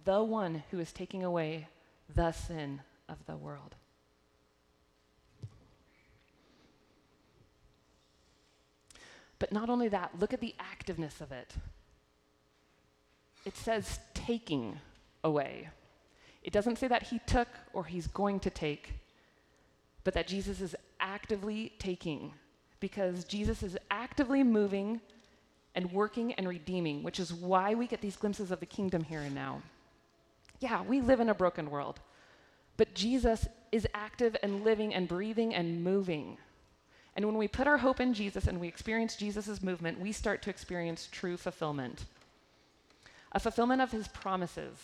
the 0.05 0.23
one 0.23 0.63
who 0.71 0.79
is 0.79 0.91
taking 0.91 1.23
away 1.23 1.67
the 2.15 2.31
sin 2.31 2.81
of 3.07 3.17
the 3.25 3.35
world. 3.35 3.75
But 9.39 9.51
not 9.51 9.69
only 9.69 9.89
that, 9.89 10.11
look 10.19 10.33
at 10.33 10.39
the 10.39 10.55
activeness 10.59 11.19
of 11.19 11.31
it. 11.31 11.53
It 13.45 13.57
says 13.57 13.99
taking 14.13 14.79
away. 15.23 15.69
It 16.43 16.53
doesn't 16.53 16.77
say 16.77 16.87
that 16.87 17.03
he 17.03 17.19
took 17.25 17.47
or 17.73 17.83
he's 17.83 18.07
going 18.07 18.39
to 18.41 18.49
take, 18.49 18.93
but 20.03 20.13
that 20.13 20.27
Jesus 20.27 20.61
is 20.61 20.75
actively 20.99 21.73
taking 21.77 22.33
because 22.79 23.23
Jesus 23.23 23.63
is 23.63 23.77
actively 23.91 24.43
moving 24.43 25.01
and 25.75 25.91
working 25.91 26.33
and 26.33 26.47
redeeming, 26.47 27.03
which 27.03 27.19
is 27.19 27.33
why 27.33 27.73
we 27.73 27.87
get 27.87 28.01
these 28.01 28.15
glimpses 28.15 28.51
of 28.51 28.59
the 28.59 28.65
kingdom 28.65 29.03
here 29.03 29.21
and 29.21 29.33
now. 29.33 29.61
Yeah, 30.59 30.81
we 30.83 31.01
live 31.01 31.19
in 31.19 31.29
a 31.29 31.35
broken 31.35 31.69
world, 31.69 31.99
but 32.77 32.93
Jesus 32.93 33.47
is 33.71 33.87
active 33.93 34.35
and 34.43 34.63
living 34.63 34.93
and 34.93 35.07
breathing 35.07 35.53
and 35.53 35.83
moving. 35.83 36.37
And 37.15 37.25
when 37.25 37.37
we 37.37 37.47
put 37.47 37.67
our 37.67 37.77
hope 37.77 37.99
in 37.99 38.13
Jesus 38.13 38.47
and 38.47 38.59
we 38.59 38.67
experience 38.67 39.15
Jesus' 39.15 39.61
movement, 39.61 39.99
we 39.99 40.11
start 40.11 40.41
to 40.43 40.49
experience 40.49 41.09
true 41.11 41.37
fulfillment 41.37 42.05
a 43.33 43.39
fulfillment 43.39 43.81
of 43.81 43.91
his 43.91 44.07
promises. 44.09 44.77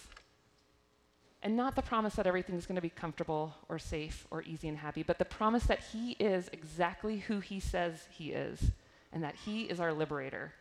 And 1.42 1.56
not 1.56 1.76
the 1.76 1.82
promise 1.82 2.16
that 2.16 2.28
everything's 2.28 2.66
going 2.66 2.76
to 2.76 2.82
be 2.82 2.90
comfortable 2.90 3.54
or 3.70 3.80
safe 3.80 4.28
or 4.30 4.42
easy 4.42 4.68
and 4.68 4.78
happy, 4.78 5.04
but 5.04 5.20
the 5.20 5.26
promise 5.26 5.64
that 5.66 5.80
he 5.80 6.12
is 6.20 6.50
exactly 6.52 7.20
who 7.20 7.40
he 7.40 7.60
says 7.60 8.08
he 8.10 8.32
is 8.32 8.72
and 9.14 9.24
that 9.24 9.36
he 9.46 9.64
is 9.64 9.80
our 9.80 9.94
liberator. 9.94 10.52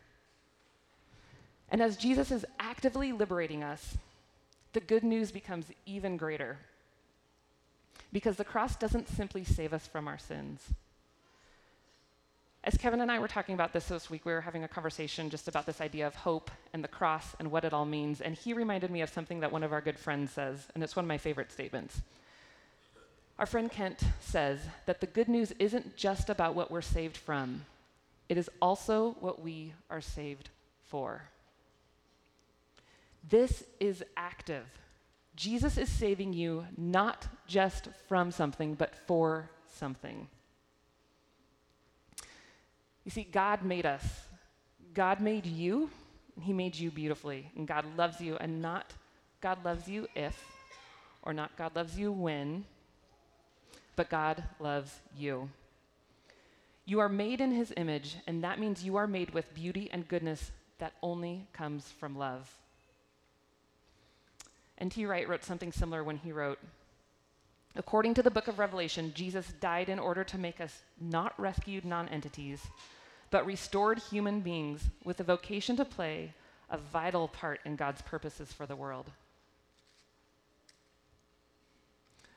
And 1.71 1.81
as 1.81 1.97
Jesus 1.97 2.31
is 2.31 2.45
actively 2.59 3.11
liberating 3.11 3.63
us, 3.63 3.97
the 4.73 4.79
good 4.79 5.03
news 5.03 5.31
becomes 5.31 5.67
even 5.85 6.17
greater. 6.17 6.57
Because 8.11 8.37
the 8.37 8.43
cross 8.43 8.75
doesn't 8.75 9.07
simply 9.07 9.43
save 9.43 9.73
us 9.73 9.87
from 9.87 10.07
our 10.07 10.17
sins. 10.17 10.61
As 12.63 12.77
Kevin 12.77 13.01
and 13.01 13.11
I 13.11 13.19
were 13.19 13.27
talking 13.27 13.55
about 13.55 13.71
this 13.71 13.87
this 13.87 14.09
week, 14.09 14.25
we 14.25 14.33
were 14.33 14.41
having 14.41 14.63
a 14.63 14.67
conversation 14.67 15.29
just 15.29 15.47
about 15.47 15.65
this 15.65 15.79
idea 15.79 16.05
of 16.05 16.15
hope 16.15 16.51
and 16.73 16.83
the 16.83 16.89
cross 16.89 17.35
and 17.39 17.51
what 17.51 17.63
it 17.63 17.73
all 17.73 17.85
means. 17.85 18.19
And 18.19 18.35
he 18.35 18.53
reminded 18.53 18.91
me 18.91 19.01
of 19.01 19.09
something 19.09 19.39
that 19.39 19.51
one 19.51 19.63
of 19.63 19.71
our 19.71 19.79
good 19.79 19.97
friends 19.97 20.31
says, 20.31 20.67
and 20.75 20.83
it's 20.83 20.95
one 20.95 21.05
of 21.05 21.07
my 21.07 21.17
favorite 21.17 21.51
statements. 21.51 22.01
Our 23.37 23.45
friend 23.45 23.71
Kent 23.71 24.01
says 24.19 24.59
that 24.85 24.99
the 24.99 25.07
good 25.07 25.29
news 25.29 25.53
isn't 25.59 25.95
just 25.95 26.29
about 26.29 26.55
what 26.55 26.69
we're 26.69 26.81
saved 26.81 27.15
from, 27.15 27.65
it 28.27 28.37
is 28.37 28.49
also 28.61 29.15
what 29.21 29.41
we 29.41 29.73
are 29.89 30.01
saved 30.01 30.49
for. 30.83 31.23
This 33.27 33.63
is 33.79 34.03
active. 34.17 34.65
Jesus 35.35 35.77
is 35.77 35.89
saving 35.89 36.33
you 36.33 36.65
not 36.77 37.27
just 37.47 37.89
from 38.07 38.31
something, 38.31 38.75
but 38.75 38.95
for 39.07 39.49
something. 39.75 40.27
You 43.05 43.11
see, 43.11 43.23
God 43.23 43.63
made 43.63 43.85
us. 43.85 44.03
God 44.93 45.21
made 45.21 45.45
you, 45.45 45.89
and 46.35 46.43
He 46.43 46.53
made 46.53 46.75
you 46.75 46.91
beautifully. 46.91 47.49
And 47.55 47.67
God 47.67 47.85
loves 47.97 48.19
you, 48.19 48.35
and 48.35 48.61
not 48.61 48.93
God 49.41 49.63
loves 49.63 49.87
you 49.87 50.07
if, 50.15 50.37
or 51.23 51.33
not 51.33 51.55
God 51.57 51.75
loves 51.75 51.97
you 51.97 52.11
when, 52.11 52.65
but 53.95 54.09
God 54.09 54.43
loves 54.59 54.99
you. 55.17 55.49
You 56.85 56.99
are 56.99 57.09
made 57.09 57.39
in 57.39 57.51
His 57.51 57.73
image, 57.77 58.17
and 58.27 58.43
that 58.43 58.59
means 58.59 58.83
you 58.83 58.97
are 58.97 59.07
made 59.07 59.33
with 59.33 59.53
beauty 59.53 59.89
and 59.91 60.07
goodness 60.07 60.51
that 60.79 60.93
only 61.01 61.47
comes 61.53 61.87
from 61.99 62.17
love. 62.17 62.49
N.T. 64.79 65.05
Wright 65.05 65.27
wrote 65.27 65.43
something 65.43 65.71
similar 65.71 66.03
when 66.03 66.17
he 66.17 66.31
wrote, 66.31 66.59
According 67.75 68.15
to 68.15 68.23
the 68.23 68.31
book 68.31 68.47
of 68.47 68.59
Revelation, 68.59 69.13
Jesus 69.13 69.53
died 69.59 69.89
in 69.89 69.99
order 69.99 70.23
to 70.23 70.37
make 70.37 70.59
us 70.59 70.81
not 70.99 71.39
rescued 71.39 71.85
nonentities, 71.85 72.61
but 73.29 73.45
restored 73.45 73.99
human 73.99 74.39
beings 74.39 74.89
with 75.03 75.19
a 75.19 75.23
vocation 75.23 75.75
to 75.77 75.85
play 75.85 76.33
a 76.69 76.77
vital 76.77 77.27
part 77.27 77.59
in 77.65 77.75
God's 77.75 78.01
purposes 78.01 78.51
for 78.51 78.65
the 78.65 78.75
world. 78.75 79.11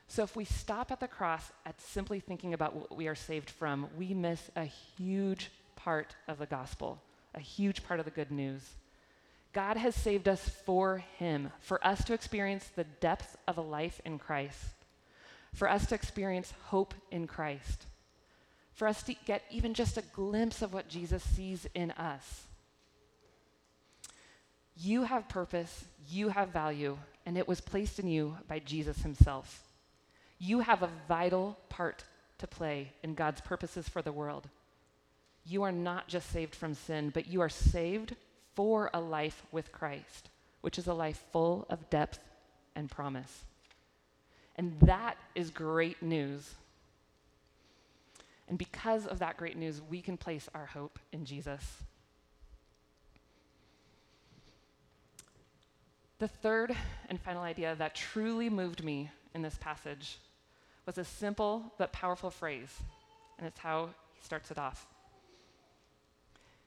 So, 0.07 0.21
if 0.21 0.35
we 0.35 0.45
stop 0.45 0.91
at 0.91 0.99
the 0.99 1.07
cross 1.07 1.51
at 1.65 1.81
simply 1.81 2.19
thinking 2.19 2.53
about 2.53 2.75
what 2.75 2.95
we 2.95 3.07
are 3.07 3.15
saved 3.15 3.49
from, 3.49 3.87
we 3.97 4.13
miss 4.13 4.51
a 4.55 4.65
huge 4.65 5.49
part 5.75 6.15
of 6.27 6.37
the 6.37 6.45
gospel, 6.45 7.01
a 7.33 7.39
huge 7.39 7.83
part 7.83 7.99
of 7.99 8.05
the 8.05 8.11
good 8.11 8.29
news. 8.29 8.61
God 9.53 9.77
has 9.77 9.93
saved 9.93 10.27
us 10.27 10.49
for 10.49 11.03
Him, 11.19 11.51
for 11.59 11.85
us 11.85 12.03
to 12.05 12.13
experience 12.13 12.69
the 12.75 12.83
depth 12.83 13.37
of 13.47 13.57
a 13.57 13.61
life 13.61 14.01
in 14.03 14.17
Christ, 14.17 14.73
for 15.53 15.69
us 15.69 15.85
to 15.87 15.95
experience 15.95 16.53
hope 16.65 16.95
in 17.11 17.27
Christ, 17.27 17.85
for 18.73 18.87
us 18.87 19.03
to 19.03 19.13
get 19.25 19.43
even 19.51 19.75
just 19.75 19.97
a 19.97 20.03
glimpse 20.13 20.63
of 20.63 20.73
what 20.73 20.89
Jesus 20.89 21.21
sees 21.21 21.67
in 21.75 21.91
us. 21.91 22.47
You 24.75 25.03
have 25.03 25.29
purpose, 25.29 25.85
you 26.09 26.29
have 26.29 26.49
value, 26.49 26.97
and 27.27 27.37
it 27.37 27.47
was 27.47 27.61
placed 27.61 27.99
in 27.99 28.07
you 28.07 28.37
by 28.47 28.57
Jesus 28.57 29.03
Himself. 29.03 29.63
You 30.39 30.61
have 30.61 30.81
a 30.81 30.89
vital 31.07 31.59
part 31.69 32.03
to 32.39 32.47
play 32.47 32.91
in 33.03 33.13
God's 33.13 33.41
purposes 33.41 33.87
for 33.87 34.01
the 34.01 34.11
world. 34.11 34.49
You 35.45 35.61
are 35.61 35.71
not 35.71 36.07
just 36.07 36.31
saved 36.31 36.55
from 36.55 36.73
sin, 36.73 37.11
but 37.13 37.27
you 37.27 37.41
are 37.41 37.49
saved 37.49 38.15
for 38.55 38.89
a 38.93 38.99
life 38.99 39.43
with 39.51 39.71
Christ, 39.71 40.29
which 40.61 40.77
is 40.77 40.87
a 40.87 40.93
life 40.93 41.23
full 41.31 41.65
of 41.69 41.89
depth 41.89 42.19
and 42.75 42.89
promise. 42.89 43.45
And 44.55 44.79
that 44.81 45.17
is 45.35 45.49
great 45.49 46.01
news. 46.01 46.55
And 48.47 48.57
because 48.57 49.07
of 49.07 49.19
that 49.19 49.37
great 49.37 49.57
news, 49.57 49.81
we 49.89 50.01
can 50.01 50.17
place 50.17 50.49
our 50.53 50.67
hope 50.67 50.99
in 51.11 51.25
Jesus. 51.25 51.63
The 56.19 56.27
third 56.27 56.75
and 57.09 57.19
final 57.19 57.43
idea 57.43 57.75
that 57.75 57.95
truly 57.95 58.49
moved 58.49 58.83
me 58.83 59.09
in 59.33 59.41
this 59.41 59.57
passage 59.59 60.19
was 60.85 60.97
a 60.97 61.03
simple 61.03 61.73
but 61.77 61.91
powerful 61.91 62.29
phrase, 62.29 62.79
and 63.37 63.47
it's 63.47 63.59
how 63.59 63.89
he 64.13 64.23
starts 64.23 64.51
it 64.51 64.57
off. 64.57 64.87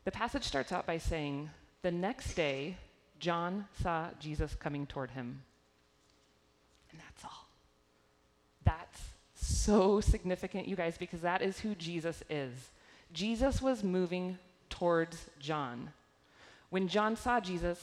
The 0.05 0.11
passage 0.11 0.45
starts 0.45 0.73
out 0.73 0.87
by 0.87 0.99
saying, 0.99 1.51
the 1.87 1.93
next 1.93 2.35
day, 2.35 2.75
John 3.21 3.67
saw 3.81 4.09
Jesus 4.19 4.57
coming 4.57 4.89
toward 4.89 5.13
him. 5.13 5.43
And 6.91 6.99
that's 6.99 7.25
all. 7.25 7.47
That's 8.65 9.01
so 9.37 10.01
significant, 10.01 10.67
you 10.67 10.75
guys, 10.75 10.99
because 10.99 11.21
that 11.21 11.43
is 11.43 11.61
who 11.61 11.77
Jesus 11.77 12.25
is. 12.29 12.73
Jesus 13.13 13.63
was 13.63 13.85
moving 13.85 14.37
towards 14.69 15.27
John. 15.39 15.91
When 16.71 16.89
John 16.89 17.15
saw 17.15 17.39
Jesus, 17.39 17.81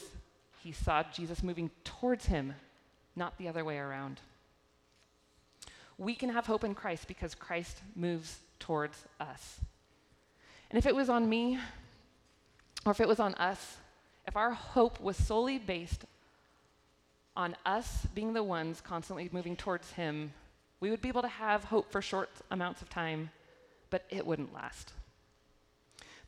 he 0.62 0.70
saw 0.70 1.02
Jesus 1.04 1.42
moving 1.42 1.70
towards 1.82 2.26
him, 2.26 2.52
not 3.16 3.38
the 3.38 3.48
other 3.48 3.64
way 3.64 3.78
around. 3.78 4.20
We 5.96 6.14
can 6.14 6.28
have 6.28 6.44
hope 6.44 6.62
in 6.64 6.74
Christ 6.74 7.08
because 7.08 7.34
Christ 7.34 7.80
moves 7.96 8.40
towards 8.58 9.06
us. 9.18 9.60
And 10.68 10.76
if 10.76 10.84
it 10.84 10.94
was 10.94 11.08
on 11.08 11.26
me, 11.26 11.58
or 12.84 12.92
if 12.92 13.00
it 13.00 13.08
was 13.08 13.18
on 13.18 13.34
us, 13.36 13.78
if 14.26 14.36
our 14.36 14.52
hope 14.52 15.00
was 15.00 15.16
solely 15.16 15.58
based 15.58 16.04
on 17.36 17.56
us 17.66 18.06
being 18.14 18.32
the 18.32 18.42
ones 18.42 18.80
constantly 18.80 19.28
moving 19.32 19.56
towards 19.56 19.92
Him, 19.92 20.32
we 20.80 20.90
would 20.90 21.00
be 21.00 21.08
able 21.08 21.22
to 21.22 21.28
have 21.28 21.64
hope 21.64 21.90
for 21.90 22.02
short 22.02 22.30
amounts 22.50 22.82
of 22.82 22.88
time, 22.88 23.30
but 23.90 24.04
it 24.10 24.26
wouldn't 24.26 24.54
last. 24.54 24.92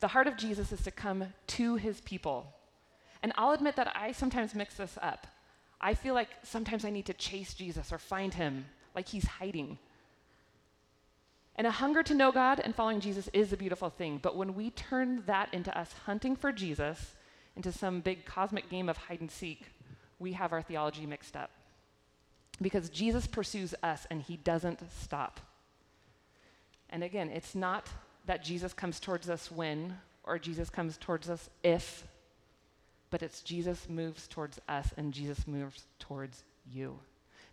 The 0.01 0.09
heart 0.09 0.27
of 0.27 0.37
Jesus 0.37 0.73
is 0.73 0.83
to 0.83 0.91
come 0.91 1.33
to 1.49 1.77
His 1.77 2.01
people. 2.01 2.53
And 3.23 3.33
I'll 3.37 3.53
admit 3.53 3.77
that 3.77 3.93
I 3.97 4.13
sometimes 4.13 4.55
mix 4.55 4.75
this 4.75 4.99
up. 5.01 5.27
I 5.81 5.95
feel 5.95 6.15
like 6.15 6.29
sometimes 6.43 6.85
I 6.85 6.91
need 6.91 7.07
to 7.07 7.15
chase 7.15 7.55
Jesus 7.55 7.93
or 7.93 7.99
find 7.99 8.35
Him, 8.35 8.67
like 8.95 9.09
He's 9.09 9.27
hiding. 9.27 9.79
And 11.57 11.67
a 11.67 11.71
hunger 11.71 12.03
to 12.03 12.15
know 12.15 12.33
God 12.33 12.61
and 12.61 12.75
following 12.75 13.01
Jesus 13.01 13.31
is 13.33 13.53
a 13.53 13.57
beautiful 13.57 13.89
thing. 13.89 14.19
But 14.23 14.37
when 14.37 14.55
we 14.55 14.71
turn 14.71 15.23
that 15.27 15.53
into 15.55 15.77
us 15.77 15.95
hunting 16.05 16.37
for 16.37 16.53
Jesus 16.53 17.16
into 17.57 17.73
some 17.73 18.01
big 18.01 18.25
cosmic 18.25 18.69
game 18.69 18.89
of 18.89 18.97
hide 18.97 19.21
and 19.21 19.31
seek, 19.31 19.63
we 20.19 20.35
have 20.35 20.53
our 20.53 20.63
theology 20.63 21.07
mixed 21.07 21.37
up. 21.37 21.51
Because 22.61 22.89
Jesus 22.89 23.27
pursues 23.27 23.75
us 23.83 24.07
and 24.11 24.23
he 24.23 24.37
doesn't 24.37 24.81
stop. 25.01 25.41
And 26.91 27.03
again, 27.03 27.31
it's 27.31 27.55
not 27.55 27.89
that 28.27 28.45
Jesus 28.45 28.73
comes 28.73 29.01
towards 29.01 29.29
us 29.29 29.51
when 29.51 29.99
or 30.25 30.39
Jesus 30.39 30.71
comes 30.71 30.97
towards 30.97 31.31
us 31.31 31.49
if, 31.63 32.07
but 33.11 33.23
it's 33.23 33.43
Jesus 33.43 33.89
moves 33.89 34.27
towards 34.27 34.61
us 34.69 34.93
and 34.97 35.13
Jesus 35.13 35.47
moves 35.47 35.85
towards 35.99 36.45
you. 36.71 36.99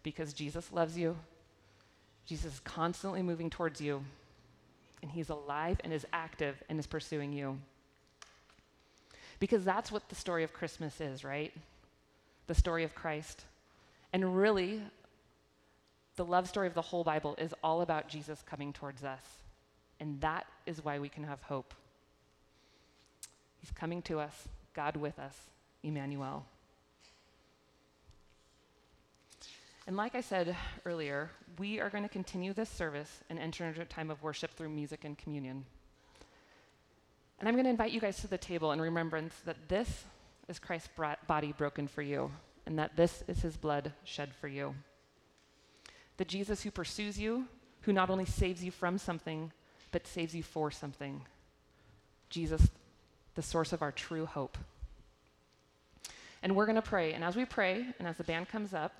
Because 0.01 0.33
Jesus 0.33 0.71
loves 0.73 0.97
you, 0.97 1.15
Jesus 2.25 2.55
is 2.55 2.59
constantly 2.61 3.21
moving 3.21 3.49
towards 3.49 3.79
you, 3.79 4.03
and 5.01 5.11
he's 5.11 5.29
alive 5.29 5.79
and 5.83 5.93
is 5.93 6.05
active 6.11 6.61
and 6.69 6.79
is 6.79 6.87
pursuing 6.87 7.31
you. 7.31 7.59
Because 9.39 9.63
that's 9.63 9.91
what 9.91 10.07
the 10.09 10.15
story 10.15 10.43
of 10.43 10.53
Christmas 10.53 11.01
is, 11.01 11.23
right? 11.23 11.53
The 12.47 12.55
story 12.55 12.83
of 12.83 12.95
Christ. 12.95 13.45
And 14.11 14.37
really, 14.37 14.81
the 16.15 16.25
love 16.25 16.47
story 16.47 16.67
of 16.67 16.73
the 16.73 16.81
whole 16.81 17.03
Bible 17.03 17.35
is 17.37 17.53
all 17.63 17.81
about 17.81 18.07
Jesus 18.07 18.43
coming 18.47 18.73
towards 18.73 19.03
us. 19.03 19.23
And 19.99 20.19
that 20.21 20.45
is 20.65 20.83
why 20.83 20.99
we 20.99 21.09
can 21.09 21.23
have 21.23 21.41
hope. 21.43 21.73
He's 23.59 23.71
coming 23.71 24.01
to 24.03 24.19
us, 24.19 24.47
God 24.73 24.97
with 24.97 25.17
us, 25.19 25.35
Emmanuel. 25.83 26.45
And 29.87 29.97
like 29.97 30.15
I 30.15 30.21
said 30.21 30.55
earlier, 30.85 31.29
we 31.57 31.79
are 31.79 31.89
going 31.89 32.03
to 32.03 32.09
continue 32.09 32.53
this 32.53 32.69
service 32.69 33.21
and 33.29 33.37
enter 33.37 33.65
into 33.65 33.81
a 33.81 33.85
time 33.85 34.09
of 34.09 34.21
worship 34.23 34.51
through 34.51 34.69
music 34.69 35.03
and 35.03 35.17
communion. 35.17 35.65
And 37.39 37.47
I'm 37.47 37.55
going 37.55 37.65
to 37.65 37.69
invite 37.69 37.91
you 37.91 37.99
guys 37.99 38.17
to 38.21 38.27
the 38.27 38.37
table 38.37 38.71
in 38.71 38.79
remembrance 38.79 39.33
that 39.45 39.67
this 39.67 40.05
is 40.47 40.59
Christ's 40.59 40.89
body 41.27 41.53
broken 41.57 41.87
for 41.87 42.01
you, 42.01 42.31
and 42.65 42.79
that 42.79 42.95
this 42.95 43.23
is 43.27 43.41
his 43.41 43.57
blood 43.57 43.91
shed 44.03 44.33
for 44.39 44.47
you. 44.47 44.75
The 46.17 46.25
Jesus 46.25 46.63
who 46.63 46.71
pursues 46.71 47.19
you, 47.19 47.47
who 47.81 47.93
not 47.93 48.09
only 48.09 48.25
saves 48.25 48.63
you 48.63 48.71
from 48.71 48.97
something, 48.97 49.51
but 49.91 50.07
saves 50.07 50.33
you 50.33 50.43
for 50.43 50.71
something. 50.71 51.25
Jesus, 52.29 52.69
the 53.35 53.41
source 53.41 53.73
of 53.73 53.81
our 53.81 53.91
true 53.91 54.25
hope. 54.25 54.57
And 56.41 56.55
we're 56.55 56.65
going 56.65 56.75
to 56.75 56.81
pray. 56.81 57.13
And 57.13 57.23
as 57.23 57.35
we 57.35 57.45
pray, 57.45 57.85
and 57.99 58.07
as 58.07 58.17
the 58.17 58.23
band 58.23 58.49
comes 58.49 58.73
up, 58.73 58.93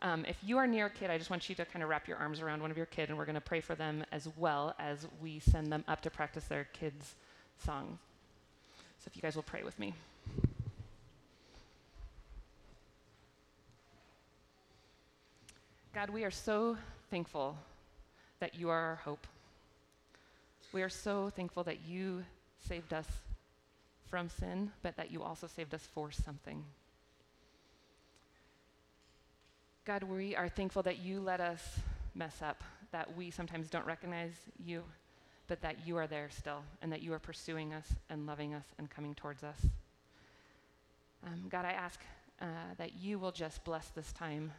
um, 0.00 0.24
if 0.26 0.36
you 0.42 0.58
are 0.58 0.66
near 0.66 0.86
a 0.86 0.90
kid, 0.90 1.10
I 1.10 1.18
just 1.18 1.30
want 1.30 1.48
you 1.48 1.54
to 1.56 1.64
kind 1.64 1.82
of 1.82 1.88
wrap 1.88 2.06
your 2.06 2.18
arms 2.18 2.40
around 2.40 2.62
one 2.62 2.70
of 2.70 2.76
your 2.76 2.86
kid, 2.86 3.08
and 3.08 3.18
we're 3.18 3.24
going 3.24 3.34
to 3.34 3.40
pray 3.40 3.60
for 3.60 3.74
them 3.74 4.04
as 4.12 4.28
well 4.36 4.74
as 4.78 5.06
we 5.20 5.40
send 5.40 5.72
them 5.72 5.82
up 5.88 6.02
to 6.02 6.10
practice 6.10 6.44
their 6.44 6.64
kids' 6.72 7.14
songs. 7.64 7.98
So 9.00 9.08
if 9.08 9.16
you 9.16 9.22
guys 9.22 9.34
will 9.34 9.42
pray 9.42 9.64
with 9.64 9.78
me. 9.78 9.94
God, 15.94 16.10
we 16.10 16.22
are 16.22 16.30
so 16.30 16.76
thankful 17.10 17.56
that 18.38 18.54
you 18.54 18.68
are 18.68 18.80
our 18.80 18.96
hope. 18.96 19.26
We 20.72 20.82
are 20.82 20.88
so 20.88 21.30
thankful 21.34 21.64
that 21.64 21.78
you 21.88 22.24
saved 22.68 22.92
us 22.92 23.06
from 24.08 24.28
sin, 24.28 24.70
but 24.82 24.96
that 24.96 25.10
you 25.10 25.22
also 25.22 25.48
saved 25.48 25.74
us 25.74 25.88
for 25.92 26.12
something. 26.12 26.62
God, 29.88 30.02
we 30.02 30.36
are 30.36 30.50
thankful 30.50 30.82
that 30.82 30.98
you 30.98 31.18
let 31.18 31.40
us 31.40 31.80
mess 32.14 32.42
up, 32.42 32.62
that 32.92 33.16
we 33.16 33.30
sometimes 33.30 33.70
don't 33.70 33.86
recognize 33.86 34.34
you, 34.62 34.84
but 35.46 35.62
that 35.62 35.86
you 35.86 35.96
are 35.96 36.06
there 36.06 36.28
still, 36.28 36.62
and 36.82 36.92
that 36.92 37.00
you 37.00 37.14
are 37.14 37.18
pursuing 37.18 37.72
us 37.72 37.86
and 38.10 38.26
loving 38.26 38.52
us 38.52 38.66
and 38.76 38.90
coming 38.90 39.14
towards 39.14 39.42
us. 39.42 39.56
Um, 41.26 41.46
God, 41.48 41.64
I 41.64 41.70
ask 41.70 42.00
uh, 42.38 42.44
that 42.76 42.98
you 43.00 43.18
will 43.18 43.32
just 43.32 43.64
bless 43.64 43.88
this 43.88 44.12
time 44.12 44.52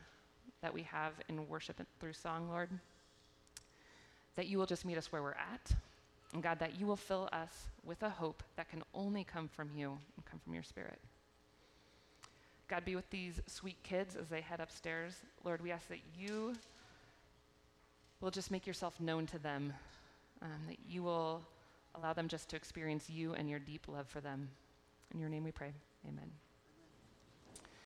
that 0.63 0.73
we 0.73 0.81
have 0.81 1.13
in 1.29 1.47
worship 1.47 1.79
through 1.99 2.13
song, 2.13 2.49
Lord. 2.49 2.71
That 4.35 4.47
you 4.47 4.57
will 4.57 4.65
just 4.65 4.83
meet 4.83 4.97
us 4.97 5.11
where 5.11 5.21
we're 5.21 5.33
at. 5.33 5.71
And 6.33 6.41
God, 6.41 6.57
that 6.57 6.79
you 6.79 6.87
will 6.87 6.97
fill 6.97 7.29
us 7.31 7.67
with 7.85 8.01
a 8.01 8.09
hope 8.09 8.41
that 8.55 8.67
can 8.67 8.81
only 8.95 9.25
come 9.25 9.47
from 9.47 9.69
you 9.75 9.89
and 10.15 10.25
come 10.25 10.39
from 10.43 10.55
your 10.55 10.63
spirit. 10.63 10.99
God, 12.69 12.85
be 12.85 12.95
with 12.95 13.09
these 13.09 13.41
sweet 13.47 13.81
kids 13.81 14.15
as 14.15 14.27
they 14.27 14.41
head 14.41 14.59
upstairs. 14.59 15.15
Lord, 15.43 15.61
we 15.61 15.71
ask 15.71 15.87
that 15.87 16.01
you 16.15 16.53
will 18.21 18.29
just 18.29 18.51
make 18.51 18.67
yourself 18.67 18.99
known 18.99 19.25
to 19.27 19.39
them, 19.39 19.73
um, 20.41 20.61
that 20.67 20.77
you 20.87 21.01
will 21.01 21.41
allow 21.95 22.13
them 22.13 22.27
just 22.27 22.47
to 22.49 22.55
experience 22.55 23.09
you 23.09 23.33
and 23.33 23.49
your 23.49 23.59
deep 23.59 23.87
love 23.87 24.07
for 24.07 24.21
them. 24.21 24.49
In 25.13 25.19
your 25.19 25.29
name 25.29 25.43
we 25.43 25.51
pray. 25.51 25.73
Amen. 26.07 26.29